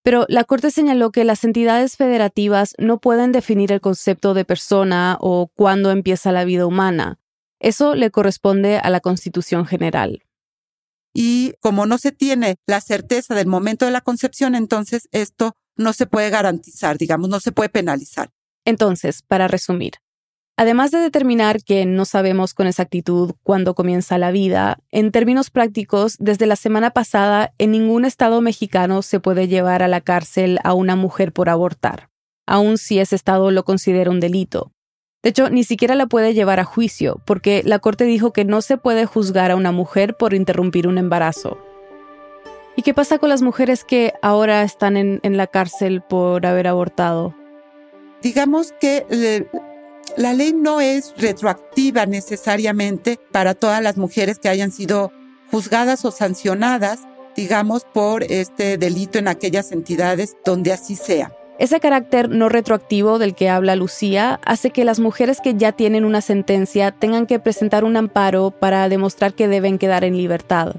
Pero 0.02 0.26
la 0.30 0.46
Corte 0.46 0.72
señaló 0.72 1.12
que 1.12 1.26
las 1.26 1.44
entidades 1.44 1.96
federativas 1.96 2.74
no 2.80 2.98
pueden 3.00 3.32
definir 3.32 3.72
el 3.72 3.82
concepto 3.82 4.34
de 4.34 4.46
persona 4.46 5.20
o 5.22 5.52
cuándo 5.54 5.92
empieza 5.92 6.32
la 6.32 6.44
vida 6.44 6.66
humana. 6.66 7.20
Eso 7.60 7.94
le 7.94 8.10
corresponde 8.10 8.80
a 8.80 8.90
la 8.90 9.00
Constitución 9.00 9.68
General. 9.68 10.24
Y 11.14 11.54
como 11.60 11.86
no 11.86 12.00
se 12.00 12.12
tiene 12.12 12.56
la 12.66 12.82
certeza 12.82 13.36
del 13.36 13.46
momento 13.46 13.86
de 13.86 13.92
la 13.92 14.02
concepción, 14.02 14.56
entonces 14.56 15.08
esto 15.12 15.56
no 15.76 15.94
se 15.94 16.08
puede 16.08 16.32
garantizar, 16.32 16.98
digamos, 16.98 17.30
no 17.30 17.40
se 17.40 17.52
puede 17.52 17.70
penalizar. 17.70 18.32
Entonces, 18.66 19.22
para 19.22 19.48
resumir, 19.48 19.94
Además 20.60 20.92
de 20.92 20.98
determinar 20.98 21.64
que 21.64 21.86
no 21.86 22.04
sabemos 22.04 22.54
con 22.54 22.68
exactitud 22.68 23.32
cuándo 23.44 23.76
comienza 23.76 24.18
la 24.18 24.30
vida, 24.30 24.78
en 24.92 25.14
términos 25.14 25.52
prácticos, 25.52 26.18
desde 26.20 26.48
la 26.48 26.58
semana 26.58 26.92
pasada 26.92 27.54
en 27.60 27.72
ningún 27.72 28.04
estado 28.04 28.42
mexicano 28.42 29.02
se 29.02 29.22
puede 29.22 29.48
llevar 29.48 29.84
a 29.84 29.88
la 29.88 30.02
cárcel 30.02 30.60
a 30.66 30.74
una 30.74 30.98
mujer 30.98 31.32
por 31.32 31.48
abortar, 31.48 32.10
aun 32.46 32.78
si 32.78 33.00
ese 33.00 33.16
estado 33.16 33.52
lo 33.52 33.64
considera 33.64 34.12
un 34.12 34.20
delito. 34.20 34.74
De 35.24 35.30
hecho, 35.30 35.50
ni 35.50 35.64
siquiera 35.64 35.96
la 35.96 36.08
puede 36.08 36.34
llevar 36.34 36.60
a 36.60 36.66
juicio, 36.66 37.22
porque 37.24 37.62
la 37.64 37.80
Corte 37.80 38.04
dijo 38.04 38.34
que 38.34 38.44
no 38.44 38.62
se 38.62 38.76
puede 38.76 39.06
juzgar 39.06 39.52
a 39.52 39.56
una 39.56 39.72
mujer 39.72 40.18
por 40.18 40.34
interrumpir 40.34 40.90
un 40.90 40.98
embarazo. 40.98 41.58
¿Y 42.76 42.82
qué 42.82 42.94
pasa 42.94 43.18
con 43.18 43.30
las 43.30 43.42
mujeres 43.42 43.86
que 43.86 44.12
ahora 44.22 44.64
están 44.64 44.98
en, 44.98 45.38
la 45.38 45.48
cárcel 45.48 46.02
por 46.02 46.46
haber 46.46 46.68
abortado? 46.68 47.34
Digamos 48.22 48.74
que 48.82 49.06
eh, 49.10 49.48
la 50.18 50.34
ley 50.34 50.54
no 50.54 50.82
es 50.82 51.14
retroactiva 51.18 52.06
necesariamente 52.06 53.20
para 53.32 53.54
todas 53.54 53.82
las 53.82 53.98
mujeres 53.98 54.40
que 54.40 54.50
hayan 54.50 54.72
sido 54.72 55.12
juzgadas 55.52 56.06
o 56.06 56.12
sancionadas, 56.12 57.00
digamos, 57.36 57.86
por 57.86 58.24
este 58.24 58.78
delito 58.78 59.20
en 59.20 59.28
aquellas 59.28 59.72
entidades 59.72 60.36
donde 60.44 60.74
así 60.74 60.96
sea. 60.96 61.32
Ese 61.60 61.82
carácter 61.82 62.30
no 62.30 62.48
retroactivo 62.48 63.20
del 63.20 63.36
que 63.36 63.50
habla 63.50 63.76
Lucía 63.76 64.40
hace 64.46 64.70
que 64.70 64.86
las 64.86 65.00
mujeres 65.00 65.40
que 65.42 65.56
ya 65.56 65.74
tienen 65.74 66.06
una 66.06 66.22
sentencia 66.22 66.92
tengan 66.92 67.26
que 67.26 67.40
presentar 67.40 67.84
un 67.84 67.98
amparo 67.98 68.52
para 68.52 68.88
demostrar 68.88 69.34
que 69.34 69.50
deben 69.50 69.78
quedar 69.78 70.06
en 70.06 70.16
libertad. 70.16 70.76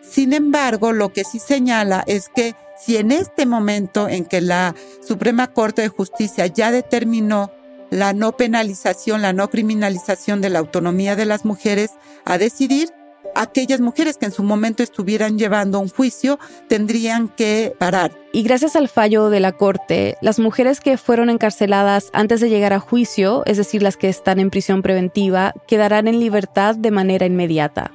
Sin 0.00 0.32
embargo, 0.32 0.92
lo 0.92 1.12
que 1.12 1.24
sí 1.24 1.38
señala 1.38 2.02
es 2.06 2.30
que 2.34 2.54
si 2.78 2.96
en 2.96 3.12
este 3.12 3.46
momento 3.46 4.08
en 4.08 4.24
que 4.24 4.40
la 4.40 4.74
Suprema 5.06 5.48
Corte 5.48 5.82
de 5.82 5.88
Justicia 5.88 6.46
ya 6.46 6.70
determinó 6.70 7.50
la 7.94 8.12
no 8.12 8.36
penalización, 8.36 9.22
la 9.22 9.32
no 9.32 9.48
criminalización 9.48 10.40
de 10.40 10.50
la 10.50 10.58
autonomía 10.58 11.14
de 11.14 11.26
las 11.26 11.44
mujeres 11.44 11.92
a 12.24 12.38
decidir, 12.38 12.90
aquellas 13.36 13.80
mujeres 13.80 14.16
que 14.16 14.26
en 14.26 14.32
su 14.32 14.42
momento 14.42 14.82
estuvieran 14.82 15.38
llevando 15.38 15.78
un 15.78 15.88
juicio 15.88 16.40
tendrían 16.68 17.28
que 17.28 17.72
parar. 17.78 18.10
Y 18.32 18.42
gracias 18.42 18.74
al 18.74 18.88
fallo 18.88 19.30
de 19.30 19.38
la 19.38 19.52
Corte, 19.52 20.16
las 20.22 20.40
mujeres 20.40 20.80
que 20.80 20.98
fueron 20.98 21.30
encarceladas 21.30 22.10
antes 22.12 22.40
de 22.40 22.48
llegar 22.50 22.72
a 22.72 22.80
juicio, 22.80 23.44
es 23.46 23.58
decir, 23.58 23.80
las 23.80 23.96
que 23.96 24.08
están 24.08 24.40
en 24.40 24.50
prisión 24.50 24.82
preventiva, 24.82 25.54
quedarán 25.68 26.08
en 26.08 26.18
libertad 26.18 26.74
de 26.74 26.90
manera 26.90 27.26
inmediata. 27.26 27.92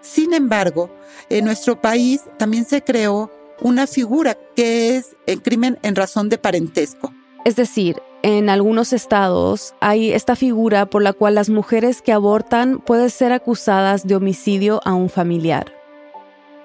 Sin 0.00 0.34
embargo, 0.34 0.90
en 1.28 1.44
nuestro 1.44 1.80
país 1.80 2.22
también 2.38 2.64
se 2.64 2.82
creó 2.82 3.30
una 3.60 3.86
figura 3.86 4.36
que 4.56 4.96
es 4.96 5.14
el 5.26 5.42
crimen 5.42 5.78
en 5.84 5.94
razón 5.94 6.28
de 6.28 6.38
parentesco. 6.38 7.14
Es 7.44 7.54
decir, 7.54 8.02
en 8.22 8.48
algunos 8.48 8.92
estados 8.92 9.74
hay 9.80 10.12
esta 10.12 10.36
figura 10.36 10.86
por 10.86 11.02
la 11.02 11.12
cual 11.12 11.34
las 11.34 11.50
mujeres 11.50 12.02
que 12.02 12.12
abortan 12.12 12.78
pueden 12.78 13.10
ser 13.10 13.32
acusadas 13.32 14.06
de 14.06 14.14
homicidio 14.14 14.80
a 14.84 14.94
un 14.94 15.08
familiar. 15.08 15.74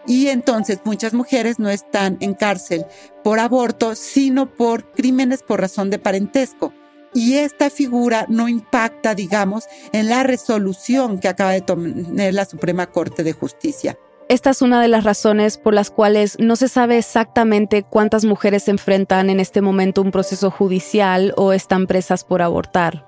Y 0.06 0.28
entonces 0.28 0.80
muchas 0.86 1.14
mujeres 1.14 1.60
no 1.60 1.70
están 1.70 2.18
en 2.22 2.34
cárcel 2.34 2.86
por 3.24 3.40
aborto, 3.40 3.96
sino 3.96 4.46
por 4.46 4.92
crímenes 4.92 5.44
por 5.44 5.60
razón 5.60 5.90
de 5.90 6.00
parentesco. 6.00 6.74
Y 7.14 7.36
esta 7.36 7.70
figura 7.70 8.26
no 8.30 8.48
impacta, 8.48 9.16
digamos, 9.16 9.66
en 9.92 10.08
la 10.08 10.24
resolución 10.24 11.20
que 11.20 11.28
acaba 11.28 11.52
de 11.52 11.62
tener 11.62 12.34
la 12.34 12.46
Suprema 12.46 12.88
Corte 12.88 13.24
de 13.24 13.34
Justicia. 13.34 13.98
Esta 14.30 14.50
es 14.50 14.62
una 14.62 14.82
de 14.82 14.90
las 14.90 15.06
razones 15.06 15.58
por 15.58 15.74
las 15.74 15.90
cuales 15.90 16.36
no 16.38 16.58
se 16.58 16.68
sabe 16.68 16.98
exactamente 16.98 17.84
cuántas 17.84 18.26
mujeres 18.26 18.68
enfrentan 18.68 19.30
en 19.30 19.40
este 19.40 19.62
momento 19.62 20.02
un 20.02 20.12
proceso 20.12 20.52
judicial 20.52 21.34
o 21.38 21.54
están 21.54 21.88
presas 21.88 22.26
por 22.26 22.42
abortar. 22.42 23.08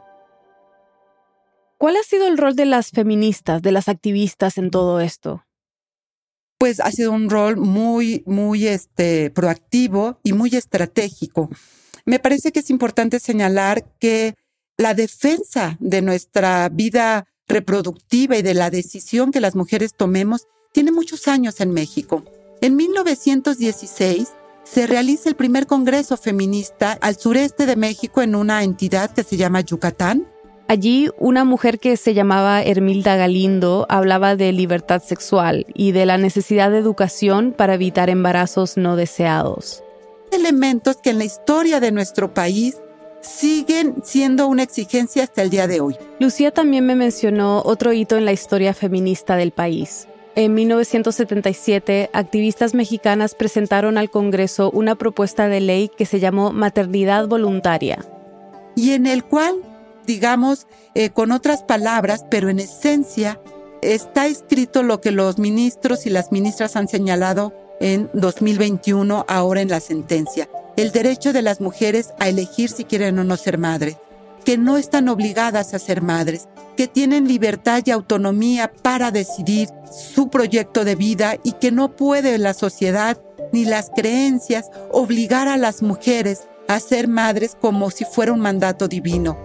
¿Cuál 1.77 1.97
ha 1.97 2.03
sido 2.03 2.25
el 2.27 2.37
rol 2.37 2.55
de 2.55 2.65
las 2.65 2.91
feministas, 2.91 3.61
de 3.61 3.73
las 3.73 3.89
activistas 3.89 4.57
en 4.57 4.71
todo 4.71 5.01
esto? 5.01 5.43
Pues 6.57 6.79
ha 6.79 6.91
sido 6.91 7.11
un 7.11 7.29
rol 7.29 7.57
muy, 7.57 8.23
muy 8.25 8.67
este, 8.67 9.29
proactivo 9.29 10.19
y 10.23 10.31
muy 10.31 10.55
estratégico. 10.55 11.49
Me 12.05 12.19
parece 12.19 12.53
que 12.53 12.59
es 12.59 12.69
importante 12.69 13.19
señalar 13.19 13.83
que 13.99 14.35
la 14.77 14.93
defensa 14.93 15.75
de 15.81 16.01
nuestra 16.01 16.69
vida 16.69 17.27
reproductiva 17.45 18.37
y 18.37 18.41
de 18.41 18.53
la 18.53 18.69
decisión 18.69 19.31
que 19.31 19.41
las 19.41 19.55
mujeres 19.55 19.93
tomemos 19.93 20.47
tiene 20.71 20.91
muchos 20.91 21.27
años 21.27 21.59
en 21.61 21.71
México. 21.71 22.23
En 22.61 22.75
1916 22.75 24.29
se 24.63 24.87
realiza 24.87 25.29
el 25.29 25.35
primer 25.35 25.65
Congreso 25.65 26.17
Feminista 26.17 26.97
al 27.01 27.17
sureste 27.17 27.65
de 27.65 27.75
México 27.75 28.21
en 28.21 28.35
una 28.35 28.63
entidad 28.63 29.11
que 29.11 29.23
se 29.23 29.37
llama 29.37 29.61
Yucatán. 29.61 30.27
Allí 30.67 31.09
una 31.17 31.45
mujer 31.45 31.79
que 31.79 31.97
se 31.97 32.13
llamaba 32.13 32.61
Hermilda 32.61 33.15
Galindo 33.15 33.87
hablaba 33.89 34.35
de 34.35 34.51
libertad 34.51 35.01
sexual 35.01 35.65
y 35.73 35.93
de 35.93 36.05
la 36.05 36.19
necesidad 36.19 36.69
de 36.69 36.77
educación 36.77 37.53
para 37.57 37.73
evitar 37.73 38.09
embarazos 38.11 38.77
no 38.77 38.95
deseados. 38.95 39.83
Elementos 40.31 40.97
que 40.97 41.09
en 41.09 41.17
la 41.17 41.23
historia 41.23 41.79
de 41.79 41.91
nuestro 41.91 42.35
país 42.35 42.77
siguen 43.21 43.95
siendo 44.03 44.47
una 44.47 44.63
exigencia 44.63 45.23
hasta 45.23 45.41
el 45.41 45.49
día 45.49 45.65
de 45.65 45.81
hoy. 45.81 45.95
Lucía 46.19 46.51
también 46.51 46.85
me 46.85 46.95
mencionó 46.95 47.63
otro 47.65 47.91
hito 47.91 48.17
en 48.17 48.25
la 48.25 48.31
historia 48.31 48.75
feminista 48.75 49.35
del 49.35 49.51
país, 49.51 50.07
en 50.39 50.53
1977, 50.53 52.09
activistas 52.13 52.73
mexicanas 52.73 53.35
presentaron 53.35 53.97
al 53.97 54.09
Congreso 54.09 54.71
una 54.71 54.95
propuesta 54.95 55.49
de 55.49 55.59
ley 55.59 55.91
que 55.97 56.05
se 56.05 56.21
llamó 56.21 56.53
Maternidad 56.53 57.27
Voluntaria. 57.27 58.05
Y 58.73 58.91
en 58.91 59.05
el 59.05 59.25
cual, 59.25 59.55
digamos, 60.07 60.65
eh, 60.95 61.09
con 61.09 61.33
otras 61.33 61.63
palabras, 61.63 62.23
pero 62.31 62.47
en 62.47 62.59
esencia, 62.59 63.41
está 63.81 64.27
escrito 64.27 64.81
lo 64.81 65.01
que 65.01 65.11
los 65.11 65.39
ministros 65.39 66.05
y 66.05 66.09
las 66.09 66.31
ministras 66.31 66.77
han 66.77 66.87
señalado 66.87 67.53
en 67.81 68.09
2021, 68.13 69.25
ahora 69.27 69.59
en 69.59 69.67
la 69.67 69.81
sentencia. 69.81 70.49
El 70.77 70.93
derecho 70.93 71.33
de 71.33 71.41
las 71.41 71.59
mujeres 71.59 72.13
a 72.17 72.29
elegir 72.29 72.69
si 72.69 72.85
quieren 72.85 73.19
o 73.19 73.25
no 73.25 73.35
ser 73.35 73.57
madres 73.57 73.97
que 74.49 74.57
no 74.57 74.77
están 74.77 75.09
obligadas 75.09 75.75
a 75.75 75.77
ser 75.77 76.01
madres, 76.01 76.49
que 76.75 76.87
tienen 76.87 77.27
libertad 77.27 77.83
y 77.85 77.91
autonomía 77.91 78.71
para 78.81 79.11
decidir 79.11 79.69
su 79.91 80.31
proyecto 80.31 80.85
de 80.85 80.95
vida 80.95 81.35
y 81.43 81.51
que 81.51 81.71
no 81.71 81.95
puede 81.95 82.35
la 82.39 82.55
sociedad 82.55 83.21
ni 83.53 83.63
las 83.63 83.91
creencias 83.95 84.71
obligar 84.91 85.47
a 85.47 85.57
las 85.57 85.83
mujeres 85.83 86.47
a 86.67 86.79
ser 86.79 87.07
madres 87.07 87.55
como 87.61 87.91
si 87.91 88.05
fuera 88.05 88.33
un 88.33 88.39
mandato 88.39 88.87
divino. 88.87 89.37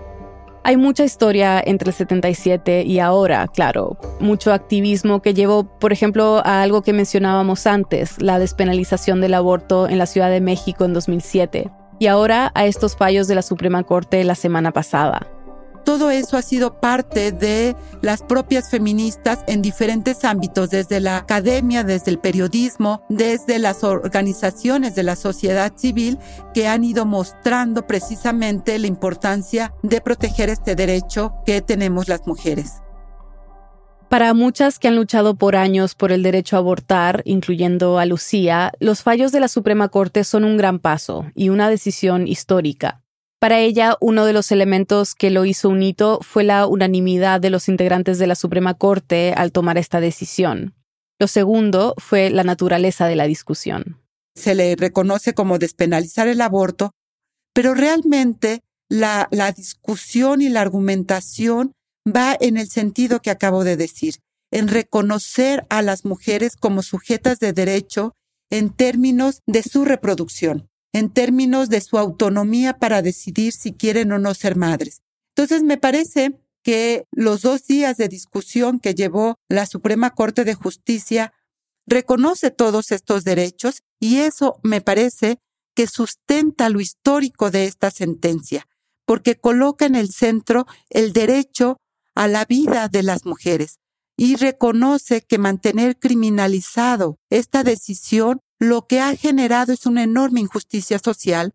Hay 0.63 0.79
mucha 0.79 1.05
historia 1.05 1.63
entre 1.63 1.91
el 1.91 1.95
77 1.95 2.85
y 2.85 2.99
ahora, 2.99 3.47
claro, 3.49 3.99
mucho 4.21 4.55
activismo 4.55 5.21
que 5.21 5.35
llevó, 5.35 5.65
por 5.79 5.93
ejemplo, 5.93 6.41
a 6.47 6.63
algo 6.63 6.81
que 6.81 6.95
mencionábamos 6.95 7.67
antes, 7.67 8.23
la 8.23 8.39
despenalización 8.39 9.21
del 9.21 9.35
aborto 9.35 9.87
en 9.87 9.99
la 9.99 10.07
Ciudad 10.07 10.31
de 10.31 10.41
México 10.41 10.87
en 10.87 10.95
2007 10.95 11.71
y 12.05 12.07
ahora 12.07 12.53
a 12.55 12.67
estos 12.67 12.97
fallos 12.97 13.29
de 13.29 13.35
la 13.35 13.41
Suprema 13.41 13.83
Corte 13.83 14.23
la 14.25 14.35
semana 14.35 14.73
pasada. 14.73 15.27
Todo 15.87 16.11
eso 16.11 16.37
ha 16.37 16.43
sido 16.43 16.79
parte 16.79 17.33
de 17.33 17.75
las 18.03 18.21
propias 18.21 18.69
feministas 18.69 19.39
en 19.47 19.63
diferentes 19.63 20.23
ámbitos, 20.23 20.69
desde 20.69 21.01
la 21.01 21.17
academia, 21.17 21.83
desde 21.83 22.11
el 22.11 22.19
periodismo, 22.19 23.03
desde 23.09 23.59
las 23.59 23.85
organizaciones 23.85 24.95
de 24.95 25.03
la 25.03 25.17
sociedad 25.17 25.73
civil 25.77 26.19
que 26.53 26.69
han 26.69 26.85
ido 26.85 27.07
mostrando 27.07 27.87
precisamente 27.87 28.79
la 28.79 28.87
importancia 28.87 29.73
de 29.83 30.03
proteger 30.03 30.51
este 30.51 30.75
derecho 30.75 31.33
que 31.47 31.63
tenemos 31.63 32.07
las 32.09 32.27
mujeres. 32.27 32.83
Para 34.09 34.35
muchas 34.35 34.79
que 34.79 34.89
han 34.89 34.97
luchado 34.97 35.35
por 35.35 35.57
años 35.57 35.95
por 35.95 36.13
el 36.13 36.23
derecho 36.23 36.57
a 36.57 36.61
abortar, 36.61 37.23
incluyendo 37.25 37.99
a 37.99 38.07
Lucía, 38.07 38.73
los 38.79 39.03
fallos 39.03 39.33
de 39.33 39.41
la 39.41 39.49
Suprema 39.49 39.89
Corte 39.89 40.25
son 40.25 40.45
un 40.45 40.57
gran 40.57 40.79
paso 40.79 41.27
y 41.35 41.49
una 41.49 41.69
decisión 41.69 42.29
histórica. 42.29 43.03
Para 43.41 43.59
ella, 43.59 43.97
uno 44.01 44.25
de 44.25 44.33
los 44.33 44.53
elementos 44.53 45.15
que 45.15 45.31
lo 45.31 45.45
hizo 45.45 45.69
un 45.69 45.83
hito 45.83 46.21
fue 46.23 46.45
la 46.45 46.67
unanimidad 46.67 47.41
de 47.41 47.51
los 47.51 47.69
integrantes 47.69 48.19
de 48.19 48.27
la 48.27 48.37
Suprema 48.37 48.75
Corte 48.75 49.35
al 49.37 49.53
tomar 49.53 49.77
esta 49.77 50.01
decisión. 50.01 50.75
Lo 51.19 51.27
segundo 51.27 51.95
fue 51.99 52.31
la 52.31 52.45
naturaleza 52.45 53.07
de 53.07 53.17
la 53.17 53.27
discusión. 53.27 54.01
Se 54.35 54.55
le 54.55 54.77
reconoce 54.77 55.35
como 55.35 55.59
despenalizar 55.59 56.27
el 56.27 56.41
aborto, 56.41 56.93
pero 57.53 57.75
realmente 57.75 58.63
la, 58.89 59.29
discusión 59.57 60.43
y 60.43 60.49
la 60.49 60.61
argumentación 60.61 61.73
va 62.07 62.37
en 62.39 62.57
el 62.57 62.69
sentido 62.69 63.21
que 63.21 63.31
acabo 63.31 63.65
de 63.65 63.77
decir, 63.77 64.17
en 64.51 64.69
reconocer 64.69 65.67
a 65.71 65.83
las 65.83 66.05
mujeres 66.05 66.57
como 66.57 66.83
sujetas 66.83 67.39
de 67.41 67.53
derecho 67.53 68.15
en 68.51 68.71
términos 68.71 69.43
de 69.47 69.63
su 69.63 69.85
reproducción, 69.85 70.69
en 70.93 71.11
términos 71.11 71.69
de 71.69 71.81
su 71.81 71.99
autonomía 71.99 72.79
para 72.79 73.03
decidir 73.03 73.53
si 73.53 73.73
quieren 73.73 74.13
o 74.13 74.19
no 74.19 74.35
ser 74.35 74.57
madres. 74.57 75.03
Entonces, 75.37 75.63
me 75.63 75.77
parece 75.77 76.39
que 76.63 77.05
los 77.11 77.43
dos 77.43 77.67
días 77.67 77.97
de 77.97 78.09
discusión 78.09 78.79
que 78.81 78.95
llevó 78.95 79.37
la 79.49 79.67
Suprema 79.67 80.11
Corte 80.11 80.45
de 80.45 80.55
Justicia 80.55 81.33
reconoce 81.87 82.51
todos 82.51 82.93
estos 82.93 83.25
derechos 83.25 83.83
y 84.01 84.19
eso 84.19 84.61
me 84.63 84.81
parece 84.81 85.39
que 85.75 85.87
sustenta 85.87 86.69
lo 86.69 86.81
histórico 86.81 87.51
de 87.51 87.65
esta 87.67 87.91
sentencia, 87.91 88.67
porque 89.05 89.35
coloca 89.35 89.85
en 89.85 89.97
el 89.97 90.11
centro 90.11 90.67
el 90.89 91.13
derecho 91.13 91.79
a 92.15 92.29
la 92.29 92.45
vida 92.45 92.89
de 92.89 93.03
las 93.03 93.25
mujeres 93.25 93.79
y 94.17 94.37
reconoce 94.37 95.23
que 95.23 95.39
mantener 95.39 95.99
criminalizado 95.99 97.19
esta 97.31 97.65
decisión 97.65 98.41
lo 98.61 98.87
que 98.87 99.01
ha 99.01 99.17
generado 99.17 99.73
es 99.73 99.87
una 99.87 100.03
enorme 100.03 100.41
injusticia 100.41 100.99
social 100.99 101.55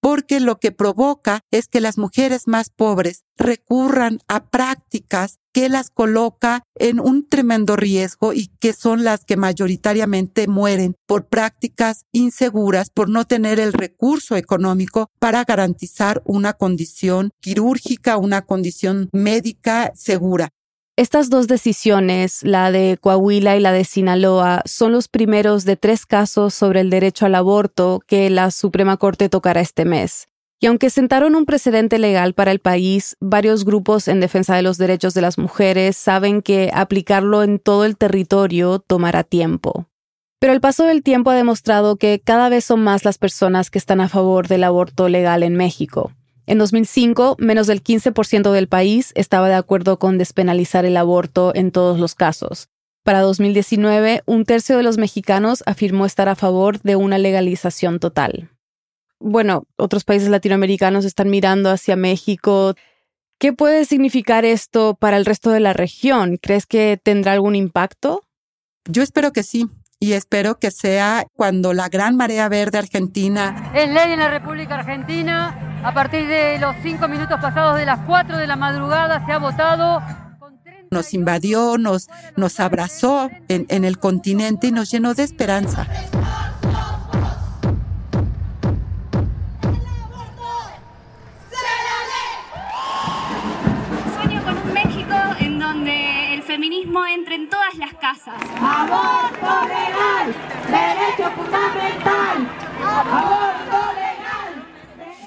porque 0.00 0.40
lo 0.40 0.58
que 0.58 0.72
provoca 0.72 1.40
es 1.50 1.68
que 1.68 1.80
las 1.80 1.98
mujeres 1.98 2.48
más 2.48 2.70
pobres 2.70 3.24
recurran 3.36 4.20
a 4.28 4.48
prácticas 4.48 5.39
que 5.52 5.68
las 5.68 5.90
coloca 5.90 6.62
en 6.74 7.00
un 7.00 7.28
tremendo 7.28 7.76
riesgo 7.76 8.32
y 8.32 8.48
que 8.60 8.72
son 8.72 9.04
las 9.04 9.24
que 9.24 9.36
mayoritariamente 9.36 10.48
mueren 10.48 10.94
por 11.06 11.26
prácticas 11.26 12.04
inseguras, 12.12 12.90
por 12.90 13.08
no 13.08 13.24
tener 13.26 13.60
el 13.60 13.72
recurso 13.72 14.36
económico 14.36 15.08
para 15.18 15.44
garantizar 15.44 16.22
una 16.24 16.52
condición 16.52 17.30
quirúrgica, 17.40 18.16
una 18.16 18.42
condición 18.42 19.08
médica 19.12 19.92
segura. 19.94 20.50
Estas 20.96 21.30
dos 21.30 21.46
decisiones, 21.46 22.42
la 22.42 22.70
de 22.70 22.98
Coahuila 23.00 23.56
y 23.56 23.60
la 23.60 23.72
de 23.72 23.84
Sinaloa, 23.84 24.62
son 24.66 24.92
los 24.92 25.08
primeros 25.08 25.64
de 25.64 25.76
tres 25.76 26.04
casos 26.04 26.52
sobre 26.52 26.80
el 26.80 26.90
derecho 26.90 27.24
al 27.24 27.36
aborto 27.36 28.02
que 28.06 28.28
la 28.28 28.50
Suprema 28.50 28.98
Corte 28.98 29.30
tocará 29.30 29.62
este 29.62 29.86
mes. 29.86 30.26
Y 30.62 30.66
aunque 30.66 30.90
sentaron 30.90 31.36
un 31.36 31.46
precedente 31.46 31.98
legal 31.98 32.34
para 32.34 32.52
el 32.52 32.58
país, 32.58 33.16
varios 33.18 33.64
grupos 33.64 34.08
en 34.08 34.20
defensa 34.20 34.54
de 34.54 34.62
los 34.62 34.76
derechos 34.76 35.14
de 35.14 35.22
las 35.22 35.38
mujeres 35.38 35.96
saben 35.96 36.42
que 36.42 36.70
aplicarlo 36.74 37.42
en 37.42 37.58
todo 37.58 37.86
el 37.86 37.96
territorio 37.96 38.78
tomará 38.78 39.24
tiempo. 39.24 39.86
Pero 40.38 40.52
el 40.52 40.60
paso 40.60 40.84
del 40.84 41.02
tiempo 41.02 41.30
ha 41.30 41.34
demostrado 41.34 41.96
que 41.96 42.20
cada 42.22 42.50
vez 42.50 42.66
son 42.66 42.82
más 42.82 43.06
las 43.06 43.16
personas 43.16 43.70
que 43.70 43.78
están 43.78 44.02
a 44.02 44.10
favor 44.10 44.48
del 44.48 44.64
aborto 44.64 45.08
legal 45.08 45.42
en 45.42 45.56
México. 45.56 46.12
En 46.46 46.58
2005, 46.58 47.36
menos 47.38 47.66
del 47.66 47.82
15% 47.82 48.50
del 48.50 48.68
país 48.68 49.12
estaba 49.14 49.48
de 49.48 49.54
acuerdo 49.54 49.98
con 49.98 50.18
despenalizar 50.18 50.84
el 50.84 50.98
aborto 50.98 51.52
en 51.54 51.70
todos 51.70 51.98
los 51.98 52.14
casos. 52.14 52.68
Para 53.02 53.22
2019, 53.22 54.22
un 54.26 54.44
tercio 54.44 54.76
de 54.76 54.82
los 54.82 54.98
mexicanos 54.98 55.62
afirmó 55.64 56.04
estar 56.04 56.28
a 56.28 56.34
favor 56.34 56.80
de 56.82 56.96
una 56.96 57.16
legalización 57.16 57.98
total. 57.98 58.50
Bueno, 59.20 59.64
otros 59.76 60.04
países 60.04 60.30
latinoamericanos 60.30 61.04
están 61.04 61.28
mirando 61.28 61.70
hacia 61.70 61.94
México. 61.94 62.74
¿Qué 63.38 63.52
puede 63.52 63.84
significar 63.84 64.44
esto 64.44 64.94
para 64.94 65.18
el 65.18 65.26
resto 65.26 65.50
de 65.50 65.60
la 65.60 65.74
región? 65.74 66.38
¿Crees 66.40 66.66
que 66.66 66.98
tendrá 67.02 67.32
algún 67.32 67.54
impacto? 67.54 68.22
Yo 68.86 69.02
espero 69.02 69.32
que 69.32 69.42
sí 69.42 69.68
y 69.98 70.14
espero 70.14 70.58
que 70.58 70.70
sea 70.70 71.26
cuando 71.34 71.74
la 71.74 71.90
gran 71.90 72.16
marea 72.16 72.48
verde 72.48 72.78
argentina... 72.78 73.70
Es 73.74 73.90
ley 73.90 74.12
en 74.12 74.18
la 74.18 74.30
República 74.30 74.76
Argentina. 74.76 75.82
A 75.84 75.92
partir 75.92 76.26
de 76.26 76.58
los 76.58 76.74
cinco 76.82 77.06
minutos 77.06 77.38
pasados 77.40 77.78
de 77.78 77.84
las 77.84 78.00
cuatro 78.06 78.38
de 78.38 78.46
la 78.46 78.56
madrugada 78.56 79.24
se 79.26 79.32
ha 79.32 79.38
votado 79.38 80.02
nos 80.90 81.14
invadió, 81.14 81.78
nos, 81.78 82.08
nos 82.36 82.58
abrazó 82.58 83.30
en, 83.46 83.64
en 83.68 83.84
el 83.84 83.98
continente 83.98 84.66
y 84.66 84.72
nos 84.72 84.90
llenó 84.90 85.14
de 85.14 85.22
esperanza. 85.22 85.86
Feminismo 96.60 97.06
entre 97.06 97.36
en 97.36 97.48
todas 97.48 97.74
las 97.76 97.94
casas. 97.94 98.34
Aborto 98.60 99.66
legal, 99.66 100.34
derecho 100.66 101.30
fundamental. 101.34 102.48
Aborto 102.84 103.92
legal. 103.94 104.68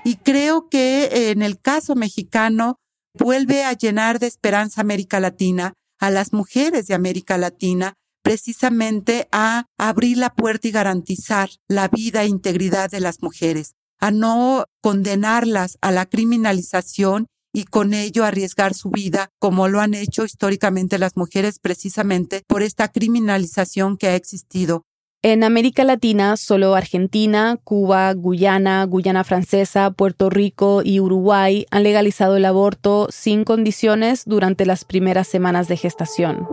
Y 0.04 0.18
creo 0.18 0.70
que 0.70 1.32
en 1.32 1.42
el 1.42 1.60
caso 1.60 1.96
mexicano 1.96 2.78
vuelve 3.18 3.64
a 3.64 3.74
llenar 3.74 4.20
de 4.20 4.28
esperanza 4.28 4.82
América 4.82 5.20
Latina, 5.20 5.74
a 6.00 6.12
las 6.12 6.34
mujeres 6.34 6.86
de 6.86 6.94
América 6.94 7.40
Latina, 7.40 7.96
precisamente 8.22 9.28
a 9.32 9.66
abrir 9.80 10.18
la 10.18 10.36
puerta 10.36 10.68
y 10.68 10.72
garantizar 10.72 11.50
la 11.68 11.88
vida 11.88 12.22
e 12.22 12.28
integridad 12.28 12.92
de 12.92 13.00
las 13.00 13.24
mujeres, 13.24 13.74
a 14.00 14.12
no 14.12 14.66
condenarlas 14.82 15.80
a 15.82 15.92
la 15.92 16.06
criminalización 16.06 17.26
y 17.54 17.66
con 17.66 17.94
ello 17.94 18.26
arriesgar 18.26 18.74
su 18.74 18.90
vida, 18.90 19.30
como 19.40 19.68
lo 19.68 19.80
han 19.80 19.94
hecho 19.94 20.26
históricamente 20.26 20.98
las 20.98 21.16
mujeres 21.16 21.60
precisamente 21.60 22.42
por 22.48 22.64
esta 22.64 22.88
criminalización 22.88 23.98
que 23.98 24.08
ha 24.08 24.16
existido. 24.16 24.84
En 25.22 25.46
América 25.46 25.86
Latina, 25.86 26.36
solo 26.36 26.76
Argentina, 26.76 27.58
Cuba, 27.64 28.12
Guyana, 28.14 28.84
Guyana 28.84 29.24
Francesa, 29.24 29.92
Puerto 29.92 30.30
Rico 30.30 30.82
y 30.84 31.00
Uruguay 31.00 31.66
han 31.72 31.84
legalizado 31.84 32.36
el 32.36 32.44
aborto 32.44 33.08
sin 33.10 33.46
condiciones 33.46 34.24
durante 34.26 34.66
las 34.66 34.84
primeras 34.84 35.30
semanas 35.30 35.70
de 35.70 35.78
gestación. 35.78 36.46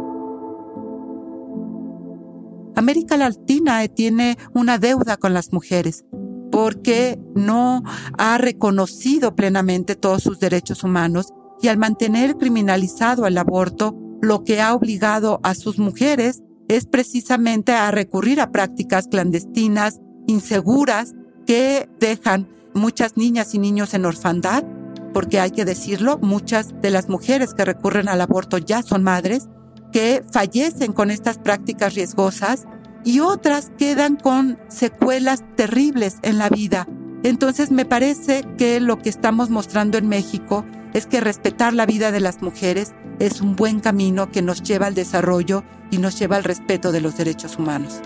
América 2.77 3.17
Latina 3.17 3.87
tiene 3.89 4.39
una 4.55 4.79
deuda 4.79 5.17
con 5.17 5.35
las 5.35 5.53
mujeres 5.53 6.05
porque 6.51 7.19
no 7.35 7.83
ha 8.19 8.39
reconocido 8.39 9.35
plenamente 9.35 9.95
todos 9.95 10.23
sus 10.23 10.39
derechos 10.41 10.85
humanos 10.85 11.33
y 11.63 11.69
al 11.69 11.79
mantener 11.79 12.37
criminalizado 12.37 13.27
el 13.27 13.39
aborto, 13.39 13.97
lo 14.23 14.45
que 14.45 14.61
ha 14.61 14.75
obligado 14.75 15.41
a 15.43 15.55
sus 15.55 15.79
mujeres 15.79 16.43
es 16.69 16.87
precisamente 16.87 17.73
a 17.73 17.91
recurrir 17.91 18.41
a 18.41 18.53
prácticas 18.53 19.09
clandestinas, 19.09 20.01
inseguras, 20.27 21.15
que 21.47 21.89
dejan 21.99 22.49
muchas 22.75 23.17
niñas 23.17 23.55
y 23.55 23.59
niños 23.59 23.95
en 23.95 24.05
orfandad, 24.05 24.65
porque 25.13 25.41
hay 25.41 25.51
que 25.51 25.65
decirlo, 25.65 26.19
muchas 26.23 26.81
de 26.81 26.91
las 26.91 27.09
mujeres 27.09 27.55
que 27.55 27.65
recurren 27.65 28.09
al 28.09 28.21
aborto 28.21 28.59
ya 28.59 28.83
son 28.83 29.03
madres, 29.03 29.49
que 29.93 30.23
fallecen 30.33 30.93
con 30.93 31.11
estas 31.11 31.39
prácticas 31.39 31.95
riesgosas 31.95 32.67
y 33.05 33.21
otras 33.21 33.71
quedan 33.79 34.17
con 34.17 34.59
secuelas 34.69 35.45
terribles 35.57 36.19
en 36.23 36.39
la 36.39 36.49
vida. 36.49 36.87
Entonces 37.23 37.71
me 37.71 37.85
parece 37.85 38.45
que 38.57 38.81
lo 38.81 38.99
que 38.99 39.09
estamos 39.09 39.51
mostrando 39.51 39.99
en 39.99 40.09
México 40.09 40.65
es 40.95 41.07
que 41.07 41.21
respetar 41.21 41.75
la 41.75 41.87
vida 41.87 42.13
de 42.13 42.21
las 42.21 42.43
mujeres 42.43 42.95
es 43.19 43.41
un 43.41 43.57
buen 43.57 43.81
camino 43.81 44.31
que 44.31 44.43
nos 44.43 44.63
lleva 44.63 44.87
al 44.87 44.95
desarrollo 44.95 45.63
y 45.91 45.99
nos 45.99 46.19
lleva 46.19 46.37
al 46.37 46.45
respeto 46.45 46.93
de 46.93 47.01
los 47.01 47.17
derechos 47.17 47.59
humanos. 47.59 48.01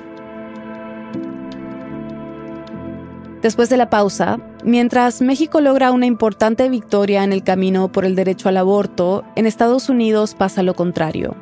Después 3.45 3.69
de 3.69 3.77
la 3.77 3.91
pausa, 3.91 4.39
mientras 4.65 5.21
México 5.21 5.61
logra 5.61 5.93
una 5.93 6.07
importante 6.07 6.69
victoria 6.71 7.25
en 7.25 7.33
el 7.33 7.45
camino 7.45 7.93
por 7.93 8.07
el 8.07 8.15
derecho 8.17 8.49
al 8.49 8.57
aborto, 8.57 9.23
en 9.37 9.47
Estados 9.47 9.91
Unidos 9.91 10.35
pasa 10.35 10.63
lo 10.63 10.75
contrario. 10.75 11.37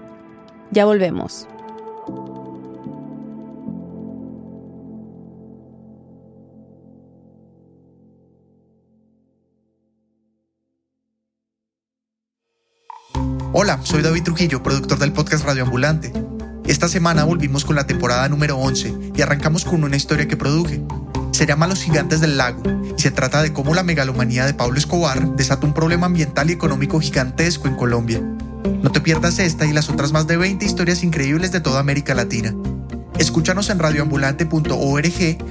Ya 0.73 0.85
volvemos. 0.85 1.49
Hola, 13.55 13.79
soy 13.83 14.01
David 14.01 14.23
Trujillo, 14.23 14.63
productor 14.63 14.99
del 14.99 15.13
podcast 15.13 15.45
Radio 15.45 15.65
Ambulante. 15.65 16.11
Esta 16.67 16.89
semana 16.89 17.25
volvimos 17.25 17.67
con 17.67 17.77
la 17.77 17.87
temporada 17.87 18.27
número 18.31 18.57
11 18.57 19.13
y 19.15 19.21
arrancamos 19.21 19.67
con 19.67 19.85
una 19.85 19.95
historia 19.95 20.27
que 20.27 20.39
produje. 20.39 20.83
Se 21.33 21.45
llama 21.45 21.67
Los 21.67 21.83
Gigantes 21.83 22.23
del 22.23 22.39
Lago 22.39 22.63
y 22.97 22.99
se 22.99 23.11
trata 23.11 23.43
de 23.43 23.53
cómo 23.53 23.75
la 23.75 23.83
megalomanía 23.83 24.47
de 24.47 24.55
Pablo 24.55 24.79
Escobar 24.79 25.37
desata 25.37 25.67
un 25.67 25.75
problema 25.75 26.07
ambiental 26.07 26.49
y 26.49 26.55
económico 26.55 26.99
gigantesco 26.99 27.69
en 27.69 27.77
Colombia. 27.77 28.23
No 28.83 28.91
te 28.91 29.03
pierdas 29.03 29.39
esta 29.39 29.67
y 29.67 29.75
las 29.75 29.91
otras 29.91 30.13
más 30.13 30.27
de 30.27 30.39
20 30.39 30.65
historias 30.65 31.05
increíbles 31.05 31.53
de 31.53 31.61
toda 31.61 31.81
América 31.81 32.15
Latina. 32.15 32.55
Escúchanos 33.19 33.69
en 33.69 33.81
radioambulante.org 33.81 34.73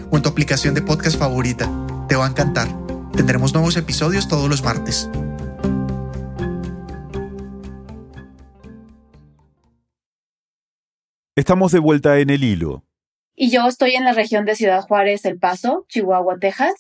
o 0.09 0.17
en 0.17 0.23
tu 0.23 0.29
aplicación 0.29 0.73
de 0.73 0.81
podcast 0.81 1.19
favorita. 1.19 1.69
Te 2.09 2.15
va 2.15 2.25
a 2.25 2.29
encantar. 2.29 2.67
Tendremos 3.15 3.53
nuevos 3.53 3.77
episodios 3.77 4.27
todos 4.27 4.49
los 4.49 4.63
martes. 4.63 5.07
Estamos 11.37 11.71
de 11.71 11.79
vuelta 11.79 12.19
en 12.19 12.29
el 12.29 12.43
hilo. 12.43 12.83
Y 13.37 13.51
yo 13.51 13.65
estoy 13.65 13.95
en 13.95 14.03
la 14.03 14.11
región 14.11 14.43
de 14.43 14.53
Ciudad 14.53 14.81
Juárez, 14.81 15.23
El 15.23 15.39
Paso, 15.39 15.85
Chihuahua, 15.87 16.37
Texas. 16.39 16.73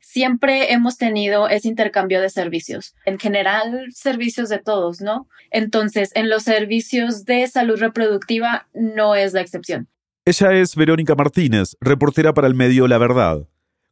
Siempre 0.00 0.72
hemos 0.72 0.96
tenido 0.96 1.46
ese 1.50 1.68
intercambio 1.68 2.22
de 2.22 2.30
servicios. 2.30 2.94
En 3.04 3.18
general, 3.18 3.86
servicios 3.90 4.48
de 4.48 4.60
todos, 4.60 5.02
¿no? 5.02 5.28
Entonces, 5.50 6.10
en 6.14 6.30
los 6.30 6.44
servicios 6.44 7.26
de 7.26 7.46
salud 7.48 7.78
reproductiva 7.78 8.66
no 8.72 9.14
es 9.14 9.34
la 9.34 9.42
excepción. 9.42 9.88
Ella 10.24 10.54
es 10.54 10.74
Verónica 10.74 11.14
Martínez, 11.14 11.76
reportera 11.78 12.32
para 12.32 12.46
el 12.46 12.54
medio 12.54 12.88
La 12.88 12.96
Verdad. 12.96 13.46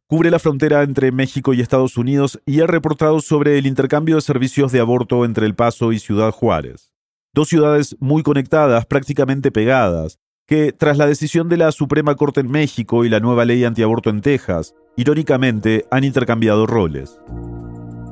Cubre 0.07 0.31
la 0.31 0.39
frontera 0.39 0.81
entre 0.81 1.11
México 1.11 1.53
y 1.53 1.61
Estados 1.61 1.95
Unidos 1.95 2.41
y 2.43 2.61
ha 2.61 2.65
reportado 2.65 3.19
sobre 3.19 3.59
el 3.59 3.67
intercambio 3.67 4.15
de 4.15 4.21
servicios 4.21 4.71
de 4.71 4.79
aborto 4.79 5.25
entre 5.25 5.45
El 5.45 5.53
Paso 5.53 5.91
y 5.91 5.99
Ciudad 5.99 6.31
Juárez. 6.31 6.96
Dos 7.37 7.49
ciudades 7.49 7.95
muy 7.99 8.23
conectadas, 8.23 8.87
prácticamente 8.87 9.51
pegadas, 9.51 10.17
que, 10.47 10.71
tras 10.71 10.97
la 10.97 11.05
decisión 11.05 11.49
de 11.49 11.57
la 11.57 11.71
Suprema 11.71 12.15
Corte 12.15 12.39
en 12.39 12.49
México 12.49 13.05
y 13.05 13.09
la 13.09 13.19
nueva 13.19 13.45
ley 13.45 13.63
antiaborto 13.63 14.09
en 14.09 14.21
Texas, 14.21 14.73
irónicamente 14.95 15.85
han 15.91 16.03
intercambiado 16.03 16.65
roles. 16.65 17.19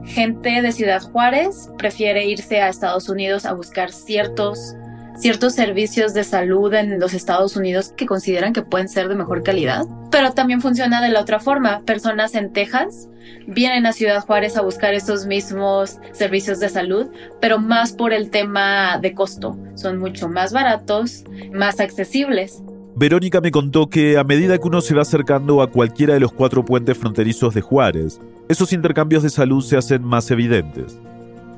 Gente 0.04 0.62
de 0.62 0.72
Ciudad 0.72 1.02
Juárez 1.02 1.72
prefiere 1.76 2.28
irse 2.28 2.62
a 2.62 2.70
Estados 2.70 3.10
Unidos 3.10 3.48
a 3.48 3.54
buscar 3.54 3.92
ciertos 3.92 4.76
ciertos 5.18 5.54
servicios 5.54 6.14
de 6.14 6.24
salud 6.24 6.74
en 6.74 7.00
los 7.00 7.14
Estados 7.14 7.56
Unidos 7.56 7.94
que 7.96 8.06
consideran 8.06 8.54
que 8.54 8.62
pueden 8.62 8.90
ser 8.90 9.08
de 9.08 9.16
mejor 9.16 9.44
calidad. 9.44 9.86
Pero 10.12 10.34
también 10.34 10.62
funciona 10.62 11.02
de 11.02 11.10
la 11.10 11.22
otra 11.22 11.40
forma. 11.40 11.82
Personas 11.86 12.36
en 12.36 12.54
Texas 12.54 13.10
vienen 13.48 13.86
a 13.86 13.94
Ciudad 13.94 14.22
Juárez 14.26 14.58
a 14.58 14.62
buscar 14.62 14.94
esos 14.94 15.26
mismos 15.26 15.98
servicios 16.12 16.60
de 16.60 16.70
salud, 16.70 17.08
pero 17.42 17.60
más 17.60 17.94
por 17.94 18.14
el 18.14 18.30
tema 18.30 18.98
de 19.00 19.14
costo. 19.14 19.58
Son 19.76 19.98
mucho 19.98 20.30
más 20.30 20.54
baratos, 20.54 21.24
más 21.52 21.80
accesibles. 21.80 22.64
Verónica 22.98 23.42
me 23.42 23.52
contó 23.52 23.90
que 23.90 24.18
a 24.18 24.24
medida 24.24 24.58
que 24.58 24.68
uno 24.68 24.80
se 24.80 24.96
va 24.96 25.02
acercando 25.02 25.62
a 25.62 25.70
cualquiera 25.70 26.14
de 26.14 26.22
los 26.22 26.32
cuatro 26.32 26.64
puentes 26.64 26.98
fronterizos 26.98 27.54
de 27.54 27.62
Juárez, 27.62 28.22
esos 28.48 28.72
intercambios 28.72 29.24
de 29.24 29.30
salud 29.30 29.62
se 29.62 29.76
hacen 29.76 30.02
más 30.02 30.32
evidentes 30.32 30.98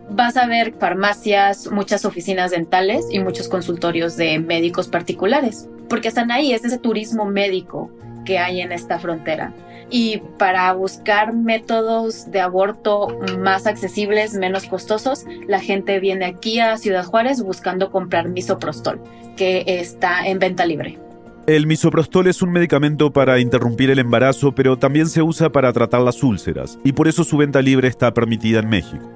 vas 0.10 0.38
a 0.38 0.48
ver 0.48 0.74
farmacias, 0.80 1.72
muchas 1.72 2.06
oficinas 2.06 2.52
dentales 2.52 3.06
y 3.12 3.20
muchos 3.20 3.48
consultorios 3.48 4.18
de 4.18 4.40
médicos 4.40 4.88
particulares, 4.88 5.68
porque 5.90 6.08
están 6.08 6.32
ahí, 6.32 6.54
es 6.54 6.64
ese 6.64 6.78
turismo 6.78 7.26
médico 7.26 7.90
que 8.26 8.40
hay 8.40 8.62
en 8.62 8.72
esta 8.72 9.00
frontera. 9.00 9.54
Y 9.90 10.22
para 10.38 10.74
buscar 10.74 11.34
métodos 11.34 12.30
de 12.30 12.42
aborto 12.42 13.18
más 13.40 13.68
accesibles, 13.68 14.34
menos 14.34 14.66
costosos, 14.66 15.26
la 15.48 15.62
gente 15.62 16.00
viene 16.00 16.26
aquí 16.26 16.60
a 16.60 16.78
Ciudad 16.78 17.06
Juárez 17.06 17.42
buscando 17.42 17.90
comprar 17.90 18.28
misoprostol, 18.28 19.00
que 19.38 19.64
está 19.66 20.28
en 20.28 20.40
venta 20.40 20.66
libre. 20.66 21.00
El 21.46 21.66
misoprostol 21.66 22.28
es 22.28 22.42
un 22.42 22.52
medicamento 22.52 23.14
para 23.14 23.40
interrumpir 23.40 23.90
el 23.90 24.00
embarazo, 24.00 24.52
pero 24.54 24.78
también 24.78 25.08
se 25.08 25.22
usa 25.22 25.50
para 25.50 25.72
tratar 25.72 26.02
las 26.02 26.22
úlceras, 26.22 26.78
y 26.84 26.92
por 26.92 27.08
eso 27.08 27.24
su 27.24 27.38
venta 27.38 27.62
libre 27.62 27.88
está 27.88 28.14
permitida 28.14 28.60
en 28.60 28.68
México. 28.68 29.10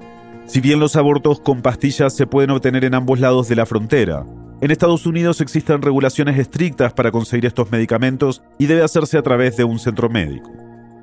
Si 0.46 0.60
bien 0.60 0.80
los 0.80 0.96
abortos 0.96 1.40
con 1.40 1.62
pastillas 1.62 2.14
se 2.14 2.26
pueden 2.26 2.50
obtener 2.50 2.84
en 2.84 2.94
ambos 2.94 3.20
lados 3.20 3.48
de 3.48 3.56
la 3.56 3.66
frontera, 3.66 4.26
en 4.60 4.70
Estados 4.70 5.06
Unidos 5.06 5.40
existen 5.40 5.82
regulaciones 5.82 6.38
estrictas 6.38 6.92
para 6.92 7.10
conseguir 7.10 7.46
estos 7.46 7.72
medicamentos 7.72 8.42
y 8.58 8.66
debe 8.66 8.82
hacerse 8.82 9.18
a 9.18 9.22
través 9.22 9.56
de 9.56 9.64
un 9.64 9.80
centro 9.80 10.08
médico. 10.08 10.50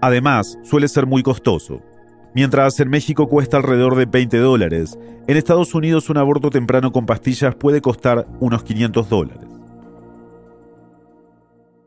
Además, 0.01 0.57
suele 0.63 0.87
ser 0.87 1.05
muy 1.05 1.23
costoso. 1.23 1.81
Mientras 2.33 2.79
en 2.79 2.89
México 2.89 3.27
cuesta 3.27 3.57
alrededor 3.57 3.95
de 3.95 4.05
20 4.05 4.37
dólares, 4.37 4.97
en 5.27 5.35
Estados 5.35 5.73
Unidos 5.73 6.09
un 6.09 6.17
aborto 6.17 6.49
temprano 6.49 6.91
con 6.91 7.05
pastillas 7.05 7.55
puede 7.55 7.81
costar 7.81 8.27
unos 8.39 8.63
500 8.63 9.09
dólares. 9.09 9.49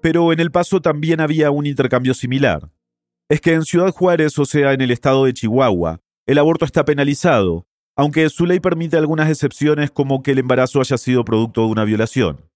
Pero 0.03 0.31
en 0.33 0.41
El 0.41 0.51
Paso 0.51 0.83
también 0.83 1.21
había 1.21 1.51
un 1.51 1.65
intercambio 1.65 2.13
similar. 2.13 2.69
Es 3.31 3.41
que 3.41 3.55
en 3.55 3.63
Ciudad 3.63 3.93
Juárez, 3.93 4.39
o 4.39 4.45
sea, 4.45 4.75
en 4.75 4.83
el 4.83 4.91
estado 4.91 5.25
de 5.25 5.33
Chihuahua, 5.33 6.02
el 6.27 6.39
aborto 6.39 6.65
está 6.65 6.85
penalizado, 6.85 7.67
aunque 7.97 8.29
su 8.31 8.47
ley 8.47 8.61
permite 8.61 8.97
algunas 8.97 9.29
excepciones 9.29 9.91
como 9.91 10.23
que 10.23 10.33
el 10.33 10.39
embarazo 10.39 10.81
haya 10.81 10.97
sido 10.97 11.25
producto 11.25 11.63
de 11.63 11.67
una 11.69 11.85
violación. 11.85 12.49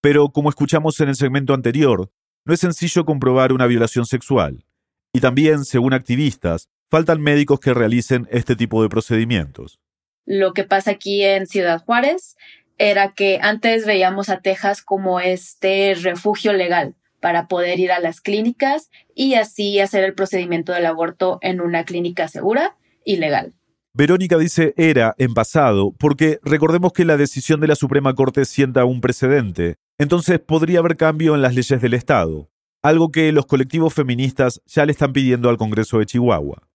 Pero, 0.00 0.30
como 0.30 0.48
escuchamos 0.48 0.98
en 1.00 1.08
el 1.08 1.16
segmento 1.16 1.54
anterior, 1.54 2.10
no 2.44 2.52
es 2.52 2.60
sencillo 2.60 3.04
comprobar 3.04 3.52
una 3.52 3.66
violación 3.66 4.04
sexual. 4.04 4.64
Y 5.12 5.20
también, 5.20 5.64
según 5.64 5.94
activistas, 5.94 6.68
faltan 6.90 7.20
médicos 7.20 7.60
que 7.60 7.72
realicen 7.72 8.26
este 8.30 8.56
tipo 8.56 8.82
de 8.82 8.88
procedimientos. 8.88 9.78
Lo 10.26 10.52
que 10.52 10.64
pasa 10.64 10.92
aquí 10.92 11.22
en 11.22 11.46
Ciudad 11.46 11.84
Juárez 11.84 12.36
era 12.78 13.12
que 13.12 13.38
antes 13.40 13.86
veíamos 13.86 14.28
a 14.28 14.40
Texas 14.40 14.82
como 14.82 15.20
este 15.20 15.94
refugio 15.94 16.52
legal 16.52 16.96
para 17.20 17.46
poder 17.46 17.78
ir 17.78 17.92
a 17.92 18.00
las 18.00 18.20
clínicas 18.20 18.90
y 19.14 19.34
así 19.34 19.78
hacer 19.78 20.02
el 20.02 20.14
procedimiento 20.14 20.72
del 20.72 20.86
aborto 20.86 21.38
en 21.40 21.60
una 21.60 21.84
clínica 21.84 22.26
segura 22.26 22.76
ilegal. 23.04 23.54
Verónica 23.94 24.38
dice 24.38 24.72
era 24.78 25.14
en 25.18 25.34
pasado 25.34 25.92
porque 25.98 26.38
recordemos 26.42 26.92
que 26.92 27.04
la 27.04 27.18
decisión 27.18 27.60
de 27.60 27.66
la 27.66 27.74
Suprema 27.74 28.14
Corte 28.14 28.46
sienta 28.46 28.86
un 28.86 29.02
precedente, 29.02 29.76
entonces 29.98 30.40
podría 30.40 30.78
haber 30.78 30.96
cambio 30.96 31.34
en 31.34 31.42
las 31.42 31.54
leyes 31.54 31.80
del 31.80 31.92
Estado, 31.92 32.48
algo 32.82 33.12
que 33.12 33.30
los 33.32 33.44
colectivos 33.44 33.92
feministas 33.92 34.62
ya 34.64 34.86
le 34.86 34.92
están 34.92 35.12
pidiendo 35.12 35.50
al 35.50 35.58
Congreso 35.58 35.98
de 35.98 36.06
Chihuahua. 36.06 36.68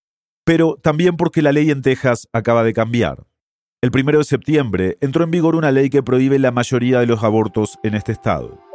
Pero 0.45 0.77
también 0.81 1.17
porque 1.17 1.41
la 1.41 1.51
ley 1.51 1.71
en 1.71 1.81
Texas 1.81 2.27
acaba 2.31 2.63
de 2.63 2.73
cambiar. 2.73 3.25
El 3.81 3.91
primero 3.91 4.19
de 4.19 4.23
septiembre 4.23 4.97
entró 5.01 5.23
en 5.23 5.31
vigor 5.31 5.55
una 5.55 5.71
ley 5.71 5.89
que 5.89 6.03
prohíbe 6.03 6.39
la 6.39 6.51
mayoría 6.51 6.99
de 6.99 7.07
los 7.07 7.23
abortos 7.23 7.79
en 7.83 7.95
este 7.95 8.11
estado. 8.11 8.66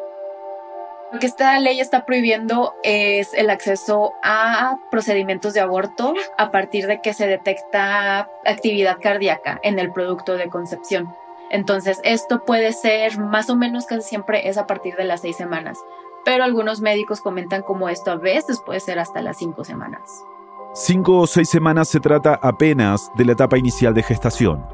Lo 1.13 1.19
que 1.19 1.27
esta 1.27 1.59
ley 1.61 1.79
está 1.79 2.07
prohibiendo 2.07 2.73
es 2.83 3.35
el 3.35 3.51
acceso 3.51 4.15
a 4.23 4.79
procedimientos 4.91 5.53
de 5.53 5.61
aborto 5.61 6.15
a 6.39 6.51
partir 6.51 6.87
de 6.87 7.03
que 7.03 7.13
se 7.13 7.27
detecta 7.27 8.31
actividad 8.47 8.97
cardíaca 8.99 9.61
en 9.63 9.79
el 9.79 9.93
producto 9.93 10.39
de 10.39 10.49
concepción. 10.49 11.15
Entonces, 11.51 12.01
esto 12.03 12.47
puede 12.47 12.73
ser 12.73 13.19
más 13.19 13.51
o 13.51 13.57
menos 13.57 13.85
casi 13.85 14.09
siempre 14.09 14.49
es 14.49 14.57
a 14.57 14.67
partir 14.67 14.97
de 14.97 15.05
las 15.05 15.21
seis 15.21 15.37
semanas, 15.37 15.79
pero 16.25 16.45
algunos 16.45 16.81
médicos 16.81 17.21
comentan 17.21 17.61
como 17.61 17.91
esto 17.91 18.11
a 18.11 18.17
veces 18.17 18.63
puede 18.65 18.81
ser 18.81 18.99
hasta 18.99 19.21
las 19.21 19.37
cinco 19.37 19.65
semanas. 19.65 20.25
Cinco 20.73 21.19
o 21.19 21.27
seis 21.27 21.51
semanas 21.51 21.89
se 21.89 22.01
trata 22.01 22.41
apenas 22.41 23.11
de 23.17 23.27
la 23.27 23.33
etapa 23.33 23.59
inicial 23.59 23.93
de 23.93 24.03
gestación, 24.03 24.65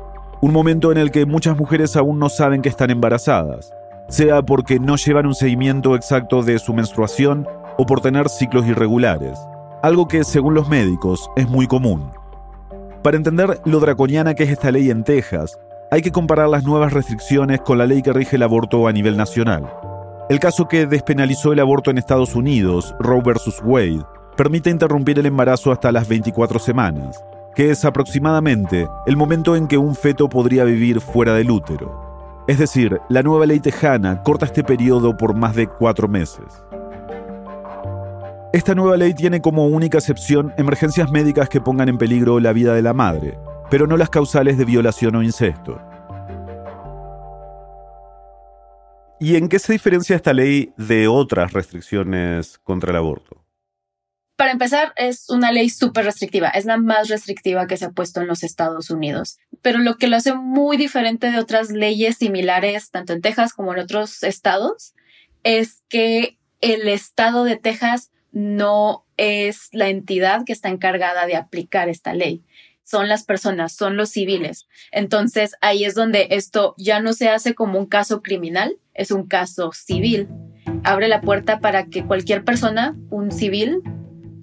un 0.41 0.53
momento 0.53 0.93
en 0.93 0.99
el 0.99 1.11
que 1.11 1.27
muchas 1.27 1.57
mujeres 1.57 1.97
aún 1.97 2.21
no 2.21 2.29
saben 2.29 2.63
que 2.63 2.69
están 2.69 2.91
embarazadas 2.91 3.73
sea 4.09 4.43
porque 4.43 4.81
no 4.81 4.97
llevan 4.97 5.27
un 5.27 5.35
seguimiento 5.35 5.95
exacto 5.95 6.43
de 6.43 6.59
su 6.59 6.73
menstruación 6.73 7.47
o 7.77 7.87
por 7.87 8.01
tener 8.01 8.29
ciclos 8.29 8.67
irregulares, 8.67 9.39
algo 9.83 10.09
que 10.09 10.25
según 10.25 10.55
los 10.55 10.69
médicos 10.69 11.31
es 11.37 11.49
muy 11.49 11.67
común. 11.67 12.11
Para 13.03 13.17
entender 13.17 13.61
lo 13.65 13.81
draconiana 13.81 14.35
que 14.35 14.45
es 14.45 14.51
esta 14.51 14.73
ley 14.73 14.91
en 14.91 15.05
Texas, 15.05 15.59
hay 15.91 16.03
que 16.03 16.11
comparar 16.11 16.49
las 16.49 16.65
nuevas 16.65 16.93
restricciones 16.93 17.61
con 17.61 17.79
la 17.79 17.87
ley 17.87 18.03
que 18.03 18.13
rige 18.13 18.37
el 18.37 18.43
aborto 18.43 18.89
a 18.89 18.93
nivel 18.93 19.17
nacional. 19.17 19.71
El 20.29 20.41
caso 20.41 20.69
que 20.69 20.87
despenalizó 20.87 21.53
el 21.53 21.61
aborto 21.61 21.91
en 21.91 21.99
Estados 21.99 22.35
Unidos, 22.35 22.95
Roe 22.99 23.23
vs. 23.23 23.63
Wade, 23.65 24.05
permite 24.37 24.71
interrumpir 24.71 25.19
el 25.19 25.27
embarazo 25.27 25.73
hasta 25.73 25.93
las 25.93 26.09
24 26.09 26.59
semanas, 26.59 27.23
que 27.55 27.71
es 27.71 27.85
aproximadamente 27.85 28.89
el 29.07 29.17
momento 29.17 29.57
en 29.57 29.67
que 29.67 29.79
un 29.79 29.95
feto 29.95 30.29
podría 30.29 30.65
vivir 30.65 31.01
fuera 31.01 31.35
del 31.35 31.51
útero. 31.51 32.08
Es 32.49 32.59
decir, 32.59 32.99
la 33.11 33.23
nueva 33.23 33.45
ley 33.45 33.61
tejana 33.61 34.23
corta 34.23 34.47
este 34.47 34.65
periodo 34.65 35.15
por 35.15 35.35
más 35.35 35.55
de 35.55 35.67
cuatro 35.67 36.09
meses. 36.09 36.47
Esta 38.55 38.75
nueva 38.75 38.97
ley 38.97 39.13
tiene 39.13 39.43
como 39.43 39.67
única 39.67 39.99
excepción 39.99 40.55
emergencias 40.57 41.11
médicas 41.11 41.51
que 41.51 41.61
pongan 41.61 41.91
en 41.91 41.99
peligro 41.99 42.41
la 42.41 42.55
vida 42.55 42.73
de 42.73 42.81
la 42.81 42.95
madre, 42.95 43.39
pero 43.71 43.87
no 43.87 43.99
las 43.99 44.09
causales 44.09 44.57
de 44.57 44.65
violación 44.65 45.15
o 45.17 45.23
incesto. 45.23 45.79
¿Y 49.21 49.37
en 49.37 49.51
qué 49.51 49.59
se 49.59 49.75
diferencia 49.75 50.17
esta 50.17 50.33
ley 50.33 50.73
de 50.79 51.07
otras 51.07 51.53
restricciones 51.53 52.57
contra 52.57 52.93
el 52.93 52.97
aborto? 52.97 53.45
Para 54.39 54.53
empezar, 54.53 54.93
es 54.95 55.29
una 55.31 55.51
ley 55.51 55.69
súper 55.69 56.05
restrictiva, 56.05 56.47
es 56.51 56.65
la 56.65 56.77
más 56.77 57.09
restrictiva 57.09 57.67
que 57.67 57.77
se 57.77 57.87
ha 57.87 57.91
puesto 57.91 58.21
en 58.21 58.29
los 58.29 58.45
Estados 58.45 58.89
Unidos. 58.89 59.41
Pero 59.63 59.81
lo 59.81 59.97
que 59.97 60.07
lo 60.07 60.15
hace 60.15 60.33
muy 60.33 60.77
diferente 60.77 61.33
de 61.33 61.41
otras 61.41 61.73
leyes 61.73 62.19
similares, 62.19 62.93
tanto 62.93 63.13
en 63.13 63.21
Texas 63.21 63.53
como 63.53 63.73
en 63.73 63.81
otros 63.81 64.23
estados, 64.23 64.95
es 65.43 65.83
que 65.89 66.39
el 66.61 66.87
estado 66.87 67.43
de 67.43 67.57
Texas 67.57 68.13
no 68.31 69.05
es 69.17 69.71
la 69.73 69.89
entidad 69.89 70.45
que 70.45 70.53
está 70.53 70.69
encargada 70.69 71.27
de 71.27 71.35
aplicar 71.35 71.89
esta 71.89 72.15
ley. 72.15 72.45
Son 72.85 73.09
las 73.09 73.25
personas, 73.25 73.73
son 73.73 73.97
los 73.97 74.11
civiles. 74.11 74.69
Entonces 74.93 75.57
ahí 75.61 75.85
es 75.85 75.97
donde 75.97 76.29
esto 76.31 76.77
ya 76.79 77.01
no 77.01 77.13
se 77.13 77.29
hace 77.29 77.57
como 77.57 77.77
un 77.77 77.87
caso 77.87 78.23
criminal, 78.23 78.77
es 78.95 79.11
un 79.11 79.27
caso 79.27 79.73
civil. 79.73 80.29
Abre 80.85 81.09
la 81.09 81.23
puerta 81.23 81.59
para 81.59 81.87
que 81.87 82.05
cualquier 82.05 82.45
persona, 82.45 82.97
un 83.11 83.33
civil, 83.33 83.83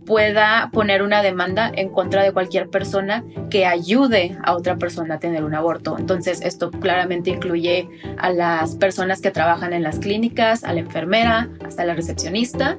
pueda 0.06 0.70
poner 0.72 1.02
una 1.02 1.22
demanda 1.22 1.72
en 1.74 1.90
contra 1.90 2.24
de 2.24 2.32
cualquier 2.32 2.70
persona 2.70 3.24
que 3.50 3.66
ayude 3.66 4.38
a 4.44 4.56
otra 4.56 4.78
persona 4.78 5.16
a 5.16 5.20
tener 5.20 5.44
un 5.44 5.56
aborto. 5.56 5.98
Entonces, 5.98 6.42
esto 6.42 6.72
claramente 6.72 7.32
incluye 7.32 7.90
a 8.18 8.32
las 8.32 8.76
personas 8.76 9.22
que 9.22 9.32
trabajan 9.32 9.74
en 9.74 9.84
las 9.84 10.00
clínicas, 10.00 10.64
a 10.64 10.74
la 10.74 10.82
enfermera, 10.82 11.50
hasta 11.66 11.86
la 11.86 11.96
recepcionista 11.96 12.78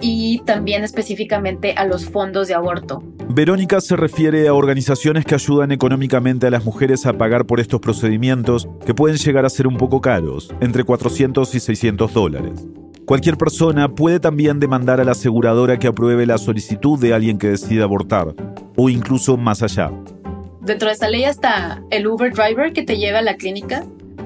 y 0.00 0.42
también 0.44 0.84
específicamente 0.84 1.72
a 1.76 1.86
los 1.86 2.06
fondos 2.06 2.48
de 2.48 2.54
aborto. 2.54 3.02
Verónica 3.28 3.80
se 3.80 3.96
refiere 3.96 4.46
a 4.46 4.54
organizaciones 4.54 5.24
que 5.24 5.34
ayudan 5.34 5.72
económicamente 5.72 6.46
a 6.46 6.50
las 6.50 6.64
mujeres 6.64 7.06
a 7.06 7.14
pagar 7.14 7.46
por 7.46 7.60
estos 7.60 7.80
procedimientos 7.80 8.68
que 8.84 8.94
pueden 8.94 9.16
llegar 9.16 9.44
a 9.44 9.50
ser 9.50 9.66
un 9.66 9.76
poco 9.76 10.00
caros, 10.00 10.54
entre 10.60 10.84
400 10.84 11.54
y 11.54 11.60
600 11.60 12.12
dólares. 12.12 12.66
Cualquier 13.06 13.36
persona 13.36 13.94
puede 13.94 14.18
también 14.18 14.58
demandar 14.58 15.00
a 15.00 15.04
la 15.04 15.12
aseguradora 15.12 15.78
que 15.78 15.86
apruebe 15.86 16.26
la 16.26 16.38
solicitud 16.38 16.98
de 16.98 17.14
alguien 17.14 17.38
que 17.38 17.46
decida 17.46 17.84
abortar, 17.84 18.34
o 18.76 18.88
incluso 18.88 19.36
más 19.36 19.62
allá. 19.62 19.92
Dentro 20.62 20.88
de 20.88 20.94
esta 20.94 21.08
ley 21.08 21.22
está 21.22 21.80
el 21.90 22.08
Uber 22.08 22.32
driver 22.32 22.72
que 22.72 22.82
te 22.82 22.96
lleva 22.96 23.20
a 23.20 23.22
la 23.22 23.36
clínica, 23.36 23.84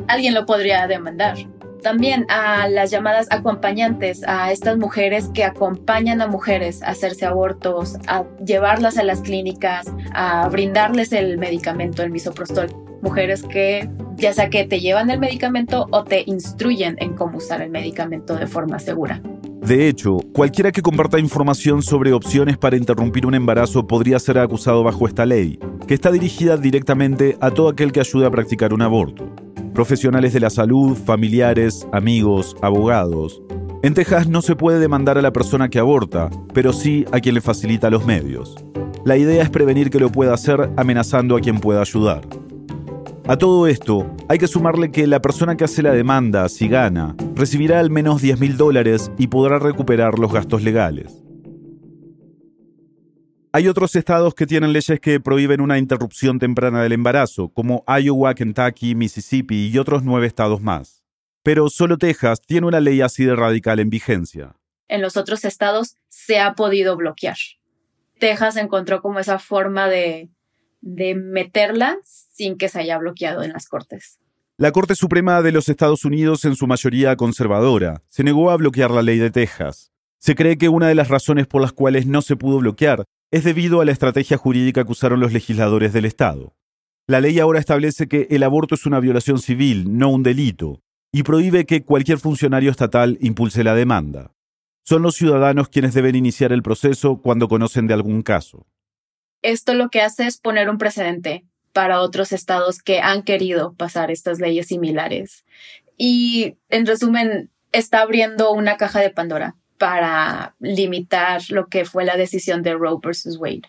alguien 0.08 0.32
lo 0.32 0.46
podría 0.46 0.86
demandar. 0.86 1.36
También 1.82 2.24
a 2.30 2.68
las 2.68 2.90
llamadas 2.90 3.26
acompañantes, 3.30 4.22
a 4.26 4.50
estas 4.50 4.78
mujeres 4.78 5.28
que 5.34 5.44
acompañan 5.44 6.22
a 6.22 6.26
mujeres 6.26 6.82
a 6.82 6.92
hacerse 6.92 7.26
abortos, 7.26 7.98
a 8.06 8.24
llevarlas 8.42 8.96
a 8.96 9.02
las 9.02 9.20
clínicas, 9.20 9.92
a 10.14 10.48
brindarles 10.48 11.12
el 11.12 11.36
medicamento, 11.36 12.02
el 12.02 12.10
misoprostol. 12.10 12.89
Mujeres 13.02 13.42
que 13.42 13.88
ya 14.16 14.32
sea 14.32 14.50
que 14.50 14.64
te 14.64 14.80
llevan 14.80 15.10
el 15.10 15.18
medicamento 15.18 15.86
o 15.90 16.04
te 16.04 16.22
instruyen 16.26 16.96
en 16.98 17.14
cómo 17.14 17.38
usar 17.38 17.62
el 17.62 17.70
medicamento 17.70 18.36
de 18.36 18.46
forma 18.46 18.78
segura. 18.78 19.22
De 19.62 19.88
hecho, 19.88 20.18
cualquiera 20.32 20.72
que 20.72 20.82
comparta 20.82 21.18
información 21.18 21.82
sobre 21.82 22.12
opciones 22.12 22.56
para 22.56 22.76
interrumpir 22.76 23.26
un 23.26 23.34
embarazo 23.34 23.86
podría 23.86 24.18
ser 24.18 24.38
acusado 24.38 24.82
bajo 24.82 25.06
esta 25.06 25.26
ley, 25.26 25.58
que 25.86 25.94
está 25.94 26.10
dirigida 26.10 26.56
directamente 26.56 27.36
a 27.40 27.50
todo 27.50 27.68
aquel 27.68 27.92
que 27.92 28.00
ayude 28.00 28.26
a 28.26 28.30
practicar 28.30 28.72
un 28.72 28.82
aborto. 28.82 29.28
Profesionales 29.74 30.32
de 30.32 30.40
la 30.40 30.50
salud, 30.50 30.96
familiares, 30.96 31.86
amigos, 31.92 32.56
abogados. 32.62 33.42
En 33.82 33.94
Texas 33.94 34.28
no 34.28 34.42
se 34.42 34.56
puede 34.56 34.78
demandar 34.78 35.18
a 35.18 35.22
la 35.22 35.32
persona 35.32 35.68
que 35.68 35.78
aborta, 35.78 36.30
pero 36.52 36.72
sí 36.72 37.04
a 37.12 37.20
quien 37.20 37.34
le 37.34 37.40
facilita 37.40 37.90
los 37.90 38.04
medios. 38.04 38.56
La 39.04 39.16
idea 39.16 39.42
es 39.42 39.50
prevenir 39.50 39.90
que 39.90 40.00
lo 40.00 40.10
pueda 40.10 40.34
hacer 40.34 40.70
amenazando 40.76 41.36
a 41.36 41.40
quien 41.40 41.60
pueda 41.60 41.80
ayudar. 41.80 42.22
A 43.26 43.36
todo 43.36 43.66
esto, 43.66 44.16
hay 44.28 44.38
que 44.38 44.48
sumarle 44.48 44.90
que 44.90 45.06
la 45.06 45.20
persona 45.20 45.56
que 45.56 45.64
hace 45.64 45.82
la 45.82 45.92
demanda, 45.92 46.48
si 46.48 46.68
gana, 46.68 47.14
recibirá 47.34 47.78
al 47.78 47.90
menos 47.90 48.22
10 48.22 48.40
mil 48.40 48.56
dólares 48.56 49.12
y 49.18 49.28
podrá 49.28 49.58
recuperar 49.58 50.18
los 50.18 50.32
gastos 50.32 50.62
legales. 50.62 51.22
Hay 53.52 53.68
otros 53.68 53.94
estados 53.96 54.34
que 54.34 54.46
tienen 54.46 54.72
leyes 54.72 55.00
que 55.00 55.20
prohíben 55.20 55.60
una 55.60 55.78
interrupción 55.78 56.38
temprana 56.38 56.82
del 56.82 56.92
embarazo, 56.92 57.48
como 57.48 57.84
Iowa, 57.86 58.34
Kentucky, 58.34 58.94
Mississippi 58.94 59.68
y 59.68 59.78
otros 59.78 60.02
nueve 60.02 60.26
estados 60.26 60.60
más. 60.60 61.04
Pero 61.42 61.68
solo 61.68 61.98
Texas 61.98 62.40
tiene 62.40 62.66
una 62.66 62.80
ley 62.80 63.00
así 63.00 63.24
de 63.24 63.34
radical 63.34 63.80
en 63.80 63.90
vigencia. 63.90 64.56
En 64.88 65.02
los 65.02 65.16
otros 65.16 65.44
estados 65.44 65.96
se 66.08 66.38
ha 66.38 66.54
podido 66.54 66.96
bloquear. 66.96 67.36
Texas 68.18 68.56
encontró 68.56 69.02
como 69.02 69.18
esa 69.18 69.38
forma 69.38 69.88
de, 69.88 70.30
de 70.80 71.14
meterla 71.14 71.98
sin 72.40 72.56
que 72.56 72.70
se 72.70 72.80
haya 72.80 72.96
bloqueado 72.96 73.42
en 73.42 73.52
las 73.52 73.68
Cortes. 73.68 74.18
La 74.56 74.72
Corte 74.72 74.94
Suprema 74.94 75.42
de 75.42 75.52
los 75.52 75.68
Estados 75.68 76.06
Unidos, 76.06 76.46
en 76.46 76.56
su 76.56 76.66
mayoría 76.66 77.14
conservadora, 77.16 78.02
se 78.08 78.24
negó 78.24 78.50
a 78.50 78.56
bloquear 78.56 78.90
la 78.90 79.02
ley 79.02 79.18
de 79.18 79.30
Texas. 79.30 79.92
Se 80.18 80.34
cree 80.34 80.56
que 80.56 80.70
una 80.70 80.88
de 80.88 80.94
las 80.94 81.08
razones 81.08 81.46
por 81.46 81.60
las 81.60 81.74
cuales 81.74 82.06
no 82.06 82.22
se 82.22 82.36
pudo 82.36 82.60
bloquear 82.60 83.04
es 83.30 83.44
debido 83.44 83.82
a 83.82 83.84
la 83.84 83.92
estrategia 83.92 84.38
jurídica 84.38 84.84
que 84.84 84.92
usaron 84.92 85.20
los 85.20 85.34
legisladores 85.34 85.92
del 85.92 86.06
Estado. 86.06 86.54
La 87.06 87.20
ley 87.20 87.38
ahora 87.40 87.58
establece 87.58 88.08
que 88.08 88.26
el 88.30 88.42
aborto 88.42 88.74
es 88.74 88.86
una 88.86 89.00
violación 89.00 89.38
civil, 89.38 89.98
no 89.98 90.08
un 90.08 90.22
delito, 90.22 90.80
y 91.12 91.22
prohíbe 91.22 91.66
que 91.66 91.84
cualquier 91.84 92.20
funcionario 92.20 92.70
estatal 92.70 93.18
impulse 93.20 93.64
la 93.64 93.74
demanda. 93.74 94.32
Son 94.82 95.02
los 95.02 95.14
ciudadanos 95.14 95.68
quienes 95.68 95.92
deben 95.92 96.16
iniciar 96.16 96.52
el 96.52 96.62
proceso 96.62 97.20
cuando 97.20 97.48
conocen 97.48 97.86
de 97.86 97.92
algún 97.92 98.22
caso. 98.22 98.66
Esto 99.42 99.74
lo 99.74 99.90
que 99.90 100.00
hace 100.00 100.26
es 100.26 100.38
poner 100.38 100.70
un 100.70 100.78
precedente 100.78 101.44
para 101.72 102.00
otros 102.00 102.32
estados 102.32 102.82
que 102.82 103.00
han 103.00 103.22
querido 103.22 103.74
pasar 103.74 104.10
estas 104.10 104.40
leyes 104.40 104.66
similares. 104.66 105.44
Y 105.96 106.56
en 106.68 106.86
resumen, 106.86 107.50
está 107.72 108.00
abriendo 108.00 108.52
una 108.52 108.76
caja 108.76 109.00
de 109.00 109.10
Pandora 109.10 109.56
para 109.78 110.54
limitar 110.58 111.42
lo 111.50 111.68
que 111.68 111.84
fue 111.84 112.04
la 112.04 112.16
decisión 112.16 112.62
de 112.62 112.74
Roe 112.74 112.98
versus 113.02 113.38
Wade. 113.38 113.62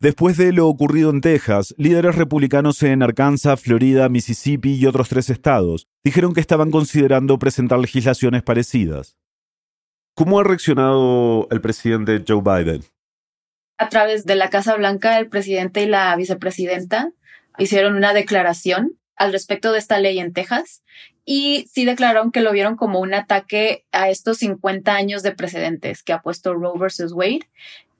Después 0.00 0.38
de 0.38 0.52
lo 0.52 0.66
ocurrido 0.66 1.10
en 1.10 1.20
Texas, 1.20 1.74
líderes 1.76 2.14
republicanos 2.14 2.82
en 2.82 3.02
Arkansas, 3.02 3.60
Florida, 3.60 4.08
Mississippi 4.08 4.74
y 4.74 4.86
otros 4.86 5.10
tres 5.10 5.28
estados 5.28 5.86
dijeron 6.02 6.32
que 6.32 6.40
estaban 6.40 6.70
considerando 6.70 7.38
presentar 7.38 7.78
legislaciones 7.78 8.42
parecidas. 8.42 9.16
¿Cómo 10.14 10.40
ha 10.40 10.44
reaccionado 10.44 11.46
el 11.50 11.60
presidente 11.60 12.24
Joe 12.26 12.40
Biden? 12.42 12.82
A 13.80 13.88
través 13.88 14.26
de 14.26 14.36
la 14.36 14.50
Casa 14.50 14.76
Blanca, 14.76 15.18
el 15.18 15.28
presidente 15.28 15.82
y 15.82 15.86
la 15.86 16.14
vicepresidenta 16.14 17.12
hicieron 17.56 17.96
una 17.96 18.12
declaración 18.12 18.98
al 19.16 19.32
respecto 19.32 19.72
de 19.72 19.78
esta 19.78 19.98
ley 19.98 20.18
en 20.18 20.34
Texas 20.34 20.82
y 21.24 21.66
sí 21.72 21.86
declararon 21.86 22.30
que 22.30 22.42
lo 22.42 22.52
vieron 22.52 22.76
como 22.76 23.00
un 23.00 23.14
ataque 23.14 23.86
a 23.90 24.10
estos 24.10 24.36
50 24.38 24.94
años 24.94 25.22
de 25.22 25.32
precedentes 25.32 26.02
que 26.02 26.12
ha 26.12 26.20
puesto 26.20 26.52
Roe 26.52 26.78
versus 26.78 27.12
Wade 27.12 27.48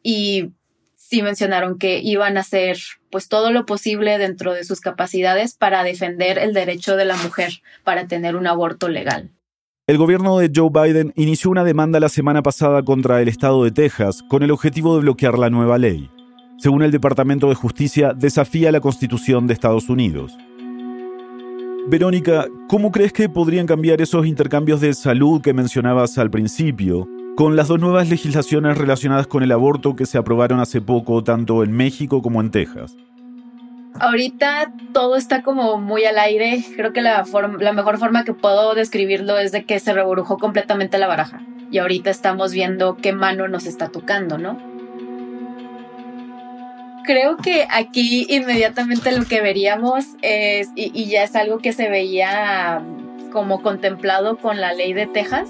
y 0.02 0.50
sí 0.96 1.22
mencionaron 1.22 1.78
que 1.78 2.00
iban 2.00 2.36
a 2.36 2.40
hacer 2.40 2.76
pues 3.10 3.28
todo 3.28 3.50
lo 3.50 3.64
posible 3.64 4.18
dentro 4.18 4.52
de 4.52 4.64
sus 4.64 4.80
capacidades 4.80 5.54
para 5.54 5.82
defender 5.82 6.38
el 6.38 6.52
derecho 6.52 6.94
de 6.96 7.06
la 7.06 7.16
mujer 7.16 7.62
para 7.84 8.06
tener 8.06 8.36
un 8.36 8.46
aborto 8.46 8.90
legal. 8.90 9.30
El 9.90 9.98
gobierno 9.98 10.38
de 10.38 10.52
Joe 10.54 10.70
Biden 10.70 11.12
inició 11.16 11.50
una 11.50 11.64
demanda 11.64 11.98
la 11.98 12.08
semana 12.08 12.44
pasada 12.44 12.84
contra 12.84 13.20
el 13.20 13.26
estado 13.26 13.64
de 13.64 13.72
Texas 13.72 14.22
con 14.22 14.44
el 14.44 14.52
objetivo 14.52 14.94
de 14.94 15.00
bloquear 15.00 15.36
la 15.36 15.50
nueva 15.50 15.78
ley. 15.78 16.08
Según 16.58 16.84
el 16.84 16.92
Departamento 16.92 17.48
de 17.48 17.56
Justicia, 17.56 18.12
desafía 18.14 18.70
la 18.70 18.78
Constitución 18.78 19.48
de 19.48 19.54
Estados 19.54 19.88
Unidos. 19.88 20.38
Verónica, 21.88 22.46
¿cómo 22.68 22.92
crees 22.92 23.12
que 23.12 23.28
podrían 23.28 23.66
cambiar 23.66 24.00
esos 24.00 24.28
intercambios 24.28 24.80
de 24.80 24.94
salud 24.94 25.40
que 25.40 25.54
mencionabas 25.54 26.18
al 26.18 26.30
principio 26.30 27.08
con 27.34 27.56
las 27.56 27.66
dos 27.66 27.80
nuevas 27.80 28.08
legislaciones 28.08 28.78
relacionadas 28.78 29.26
con 29.26 29.42
el 29.42 29.50
aborto 29.50 29.96
que 29.96 30.06
se 30.06 30.18
aprobaron 30.18 30.60
hace 30.60 30.80
poco 30.80 31.24
tanto 31.24 31.64
en 31.64 31.72
México 31.72 32.22
como 32.22 32.40
en 32.40 32.52
Texas? 32.52 32.94
Ahorita 33.98 34.72
todo 34.92 35.16
está 35.16 35.42
como 35.42 35.78
muy 35.78 36.04
al 36.04 36.18
aire. 36.18 36.64
Creo 36.76 36.92
que 36.92 37.02
la, 37.02 37.24
mejor 37.74 37.98
forma 37.98 38.24
que 38.24 38.32
puedo 38.32 38.74
describirlo 38.74 39.38
es 39.38 39.52
de 39.52 39.64
que 39.64 39.78
se 39.78 39.92
reburujó 39.92 40.38
completamente 40.38 40.98
la 40.98 41.06
baraja. 41.06 41.42
Y 41.70 41.78
ahorita 41.78 42.10
estamos 42.10 42.52
viendo 42.52 42.96
qué 42.96 43.12
mano 43.12 43.48
nos 43.48 43.66
está 43.66 43.88
tocando, 43.88 44.38
¿no? 44.38 44.58
Creo 47.04 47.36
que 47.36 47.66
aquí 47.70 48.26
inmediatamente 48.28 49.10
lo 49.12 49.24
que 49.24 49.40
veríamos 49.40 50.04
es, 50.22 50.70
y, 50.76 50.92
y 50.94 51.10
ya 51.10 51.24
es 51.24 51.34
algo 51.34 51.58
que 51.58 51.72
se 51.72 51.88
veía 51.88 52.82
como 53.32 53.62
contemplado 53.62 54.36
con 54.36 54.60
la 54.60 54.72
ley 54.72 54.92
de 54.92 55.06
Texas, 55.06 55.48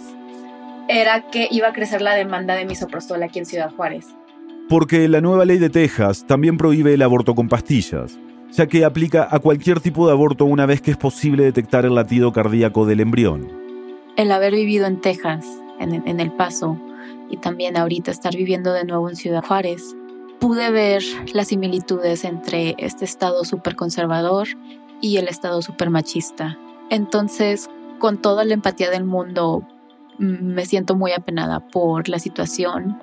era 0.88 1.30
que 1.30 1.48
iba 1.50 1.68
a 1.68 1.72
crecer 1.72 2.02
la 2.02 2.14
demanda 2.14 2.54
de 2.54 2.64
misoprostol 2.64 3.22
aquí 3.22 3.38
en 3.38 3.46
Ciudad 3.46 3.72
Juárez. 3.74 4.06
Porque 4.68 5.08
la 5.08 5.20
nueva 5.20 5.44
ley 5.44 5.58
de 5.58 5.70
Texas 5.70 6.24
también 6.26 6.56
prohíbe 6.56 6.94
el 6.94 7.02
aborto 7.02 7.34
con 7.34 7.48
pastillas 7.48 8.18
ya 8.52 8.66
que 8.66 8.84
aplica 8.84 9.28
a 9.30 9.38
cualquier 9.38 9.80
tipo 9.80 10.06
de 10.06 10.12
aborto 10.12 10.44
una 10.44 10.66
vez 10.66 10.80
que 10.80 10.90
es 10.90 10.96
posible 10.96 11.44
detectar 11.44 11.84
el 11.84 11.94
latido 11.94 12.32
cardíaco 12.32 12.86
del 12.86 13.00
embrión. 13.00 13.48
El 14.16 14.32
haber 14.32 14.54
vivido 14.54 14.86
en 14.86 15.00
Texas, 15.00 15.46
en, 15.78 16.20
El 16.20 16.32
Paso, 16.32 16.78
y 17.30 17.36
también 17.36 17.76
ahorita 17.76 18.10
estar 18.10 18.34
viviendo 18.34 18.72
de 18.72 18.84
nuevo 18.84 19.08
en 19.08 19.16
Ciudad 19.16 19.44
Juárez, 19.44 19.94
pude 20.40 20.70
ver 20.70 21.02
las 21.32 21.48
similitudes 21.48 22.24
entre 22.24 22.74
este 22.78 23.04
estado 23.04 23.44
súper 23.44 23.76
conservador 23.76 24.48
y 25.00 25.18
el 25.18 25.28
estado 25.28 25.62
súper 25.62 25.90
machista. 25.90 26.58
Entonces, 26.90 27.70
con 27.98 28.18
toda 28.18 28.44
la 28.44 28.54
empatía 28.54 28.90
del 28.90 29.04
mundo, 29.04 29.66
me 30.18 30.66
siento 30.66 30.96
muy 30.96 31.12
apenada 31.12 31.60
por 31.60 32.08
la 32.08 32.18
situación 32.18 32.98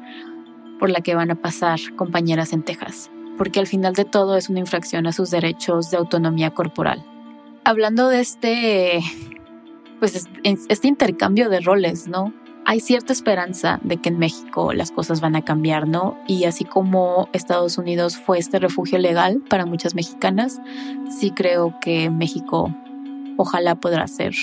por 0.80 0.90
la 0.90 1.02
que 1.02 1.16
van 1.16 1.32
a 1.32 1.36
pasar 1.36 1.80
compañeras 1.96 2.54
en 2.54 2.64
Texas 2.64 3.10
porque 3.38 3.60
al 3.60 3.68
final 3.68 3.94
de 3.94 4.06
todo 4.06 4.36
es 4.38 4.50
una 4.50 4.60
infracción 4.60 5.08
a 5.08 5.14
sus 5.14 5.32
derechos 5.32 5.92
de 5.92 5.98
autonomía 5.98 6.52
corporal. 6.52 7.04
Hablando 7.64 8.08
de 8.10 8.20
este, 8.20 9.00
pues 10.00 10.28
este 10.44 10.88
intercambio 10.88 11.50
de 11.50 11.60
roles, 11.60 12.08
¿no? 12.08 12.34
Hay 12.66 12.82
cierta 12.82 13.14
esperanza 13.14 13.80
de 13.84 13.98
que 13.98 14.10
en 14.10 14.20
México 14.20 14.74
las 14.74 14.92
cosas 14.92 15.22
van 15.22 15.38
a 15.38 15.44
cambiar, 15.44 15.88
¿no? 15.88 16.18
Y 16.28 16.44
así 16.44 16.66
como 16.66 17.30
Estados 17.32 17.78
Unidos 17.78 18.18
fue 18.18 18.40
este 18.40 18.60
refugio 18.60 18.98
legal 18.98 19.42
para 19.50 19.66
muchas 19.66 19.96
mexicanas, 19.96 20.60
sí 21.10 21.32
creo 21.32 21.76
que 21.80 22.10
México 22.10 22.76
ojalá 23.38 23.76
podrá 23.76 24.08
ser 24.08 24.34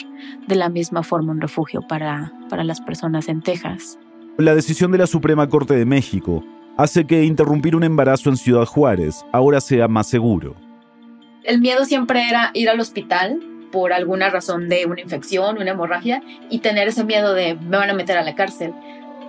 de 0.46 0.54
la 0.54 0.70
misma 0.70 1.02
forma 1.02 1.32
un 1.32 1.40
refugio 1.40 1.82
para, 1.86 2.32
para 2.48 2.64
las 2.64 2.80
personas 2.80 3.28
en 3.28 3.42
Texas. 3.42 3.98
La 4.38 4.54
decisión 4.54 4.90
de 4.90 4.98
la 4.98 5.06
Suprema 5.06 5.48
Corte 5.48 5.74
de 5.74 5.84
México 5.84 6.42
hace 6.76 7.06
que 7.06 7.24
interrumpir 7.24 7.76
un 7.76 7.84
embarazo 7.84 8.30
en 8.30 8.36
Ciudad 8.36 8.66
Juárez 8.66 9.24
ahora 9.32 9.60
sea 9.60 9.88
más 9.88 10.06
seguro. 10.06 10.56
El 11.44 11.60
miedo 11.60 11.84
siempre 11.84 12.28
era 12.28 12.50
ir 12.54 12.68
al 12.70 12.80
hospital 12.80 13.40
por 13.70 13.92
alguna 13.92 14.30
razón 14.30 14.68
de 14.68 14.86
una 14.86 15.00
infección, 15.00 15.58
una 15.58 15.72
hemorragia, 15.72 16.22
y 16.48 16.60
tener 16.60 16.88
ese 16.88 17.04
miedo 17.04 17.34
de 17.34 17.56
me 17.56 17.76
van 17.76 17.90
a 17.90 17.94
meter 17.94 18.16
a 18.16 18.22
la 18.22 18.34
cárcel. 18.34 18.72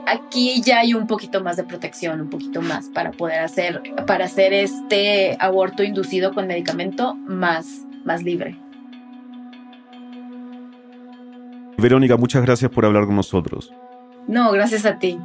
Aquí 0.08 0.62
ya 0.62 0.80
hay 0.80 0.94
un 0.94 1.08
poquito 1.08 1.44
más 1.44 1.58
de 1.58 1.64
protección, 1.64 2.22
un 2.22 2.30
poquito 2.30 2.62
más 2.62 2.90
para 2.90 3.12
poder 3.12 3.40
hacer, 3.40 3.82
para 4.06 4.26
hacer 4.26 4.54
este 4.54 5.36
aborto 5.40 5.84
inducido 5.84 6.32
con 6.34 6.46
medicamento 6.46 7.16
más, 7.16 7.86
más 8.06 8.22
libre. 8.22 8.56
Verónica, 11.78 12.16
muchas 12.16 12.44
gracias 12.44 12.72
por 12.72 12.86
hablar 12.86 13.06
con 13.08 13.16
nosotros. 13.16 13.74
No, 14.28 14.52
gracias 14.52 14.86
a 14.86 15.00
ti. 15.00 15.18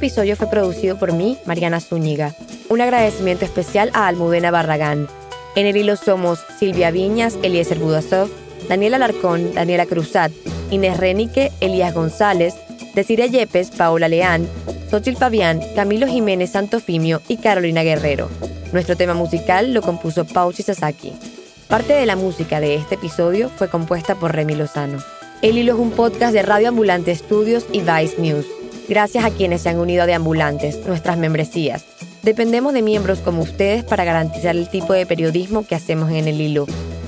Episodio 0.00 0.34
fue 0.34 0.48
producido 0.48 0.98
por 0.98 1.12
mí, 1.12 1.36
Mariana 1.44 1.78
Zúñiga. 1.78 2.34
Un 2.70 2.80
agradecimiento 2.80 3.44
especial 3.44 3.90
a 3.92 4.06
Almudena 4.06 4.50
Barragán. 4.50 5.08
En 5.56 5.66
el 5.66 5.76
hilo 5.76 5.94
somos 5.96 6.38
Silvia 6.58 6.90
Viñas, 6.90 7.36
Eliezer 7.42 7.78
Budasov, 7.78 8.30
Daniela 8.66 8.96
Alarcón, 8.96 9.52
Daniela 9.52 9.84
Cruzat, 9.84 10.32
Inés 10.70 10.96
Renique, 10.96 11.52
Elías 11.60 11.92
González, 11.92 12.54
Desiree 12.94 13.28
Yepes, 13.28 13.72
Paola 13.72 14.08
Leán, 14.08 14.48
Xochitl 14.90 15.18
Fabián, 15.18 15.60
Camilo 15.76 16.06
Jiménez 16.06 16.52
Santofimio 16.52 17.20
y 17.28 17.36
Carolina 17.36 17.82
Guerrero. 17.82 18.30
Nuestro 18.72 18.96
tema 18.96 19.12
musical 19.12 19.74
lo 19.74 19.82
compuso 19.82 20.24
Pauchi 20.24 20.62
Sasaki. 20.62 21.12
Parte 21.68 21.92
de 21.92 22.06
la 22.06 22.16
música 22.16 22.58
de 22.58 22.76
este 22.76 22.94
episodio 22.94 23.50
fue 23.50 23.68
compuesta 23.68 24.14
por 24.14 24.34
Remy 24.34 24.54
Lozano. 24.54 24.98
El 25.42 25.58
Hilo 25.58 25.74
es 25.74 25.78
un 25.78 25.90
podcast 25.90 26.32
de 26.32 26.40
Radio 26.40 26.70
Ambulante 26.70 27.10
Estudios 27.10 27.66
y 27.70 27.80
Vice 27.80 28.16
News. 28.18 28.46
Gracias 28.90 29.24
a 29.24 29.30
quienes 29.30 29.62
se 29.62 29.68
han 29.68 29.78
unido 29.78 30.02
a 30.02 30.06
De 30.06 30.14
Ambulantes, 30.14 30.84
nuestras 30.84 31.16
membresías. 31.16 31.84
Dependemos 32.24 32.72
de 32.72 32.82
miembros 32.82 33.20
como 33.20 33.40
ustedes 33.40 33.84
para 33.84 34.02
garantizar 34.02 34.56
el 34.56 34.68
tipo 34.68 34.92
de 34.92 35.06
periodismo 35.06 35.64
que 35.64 35.76
hacemos 35.76 36.10
en 36.10 36.26
el 36.26 36.40
hilo. 36.40 36.66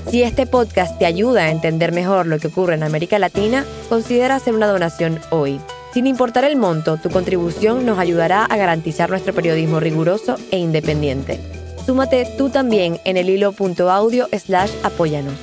Si 0.08 0.22
este 0.22 0.46
podcast 0.46 0.96
te 1.00 1.06
ayuda 1.06 1.42
a 1.42 1.50
entender 1.50 1.90
mejor 1.90 2.28
lo 2.28 2.38
que 2.38 2.46
ocurre 2.46 2.74
en 2.74 2.84
América 2.84 3.18
Latina, 3.18 3.64
considera 3.88 4.36
hacer 4.36 4.54
una 4.54 4.68
donación 4.68 5.18
hoy. 5.30 5.60
Sin 5.92 6.06
importar 6.06 6.44
el 6.44 6.54
monto, 6.54 6.98
tu 6.98 7.10
contribución 7.10 7.84
nos 7.84 7.98
ayudará 7.98 8.44
a 8.44 8.56
garantizar 8.56 9.10
nuestro 9.10 9.34
periodismo 9.34 9.80
riguroso 9.80 10.36
e 10.52 10.58
independiente. 10.58 11.40
Súmate 11.84 12.28
tú 12.38 12.48
también 12.48 13.00
en 13.04 13.16
el 13.16 13.28
hilo.audio 13.28 14.28
slash 14.30 14.70
apóyanos. 14.84 15.34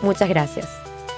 Muchas 0.00 0.28
gracias. 0.28 0.77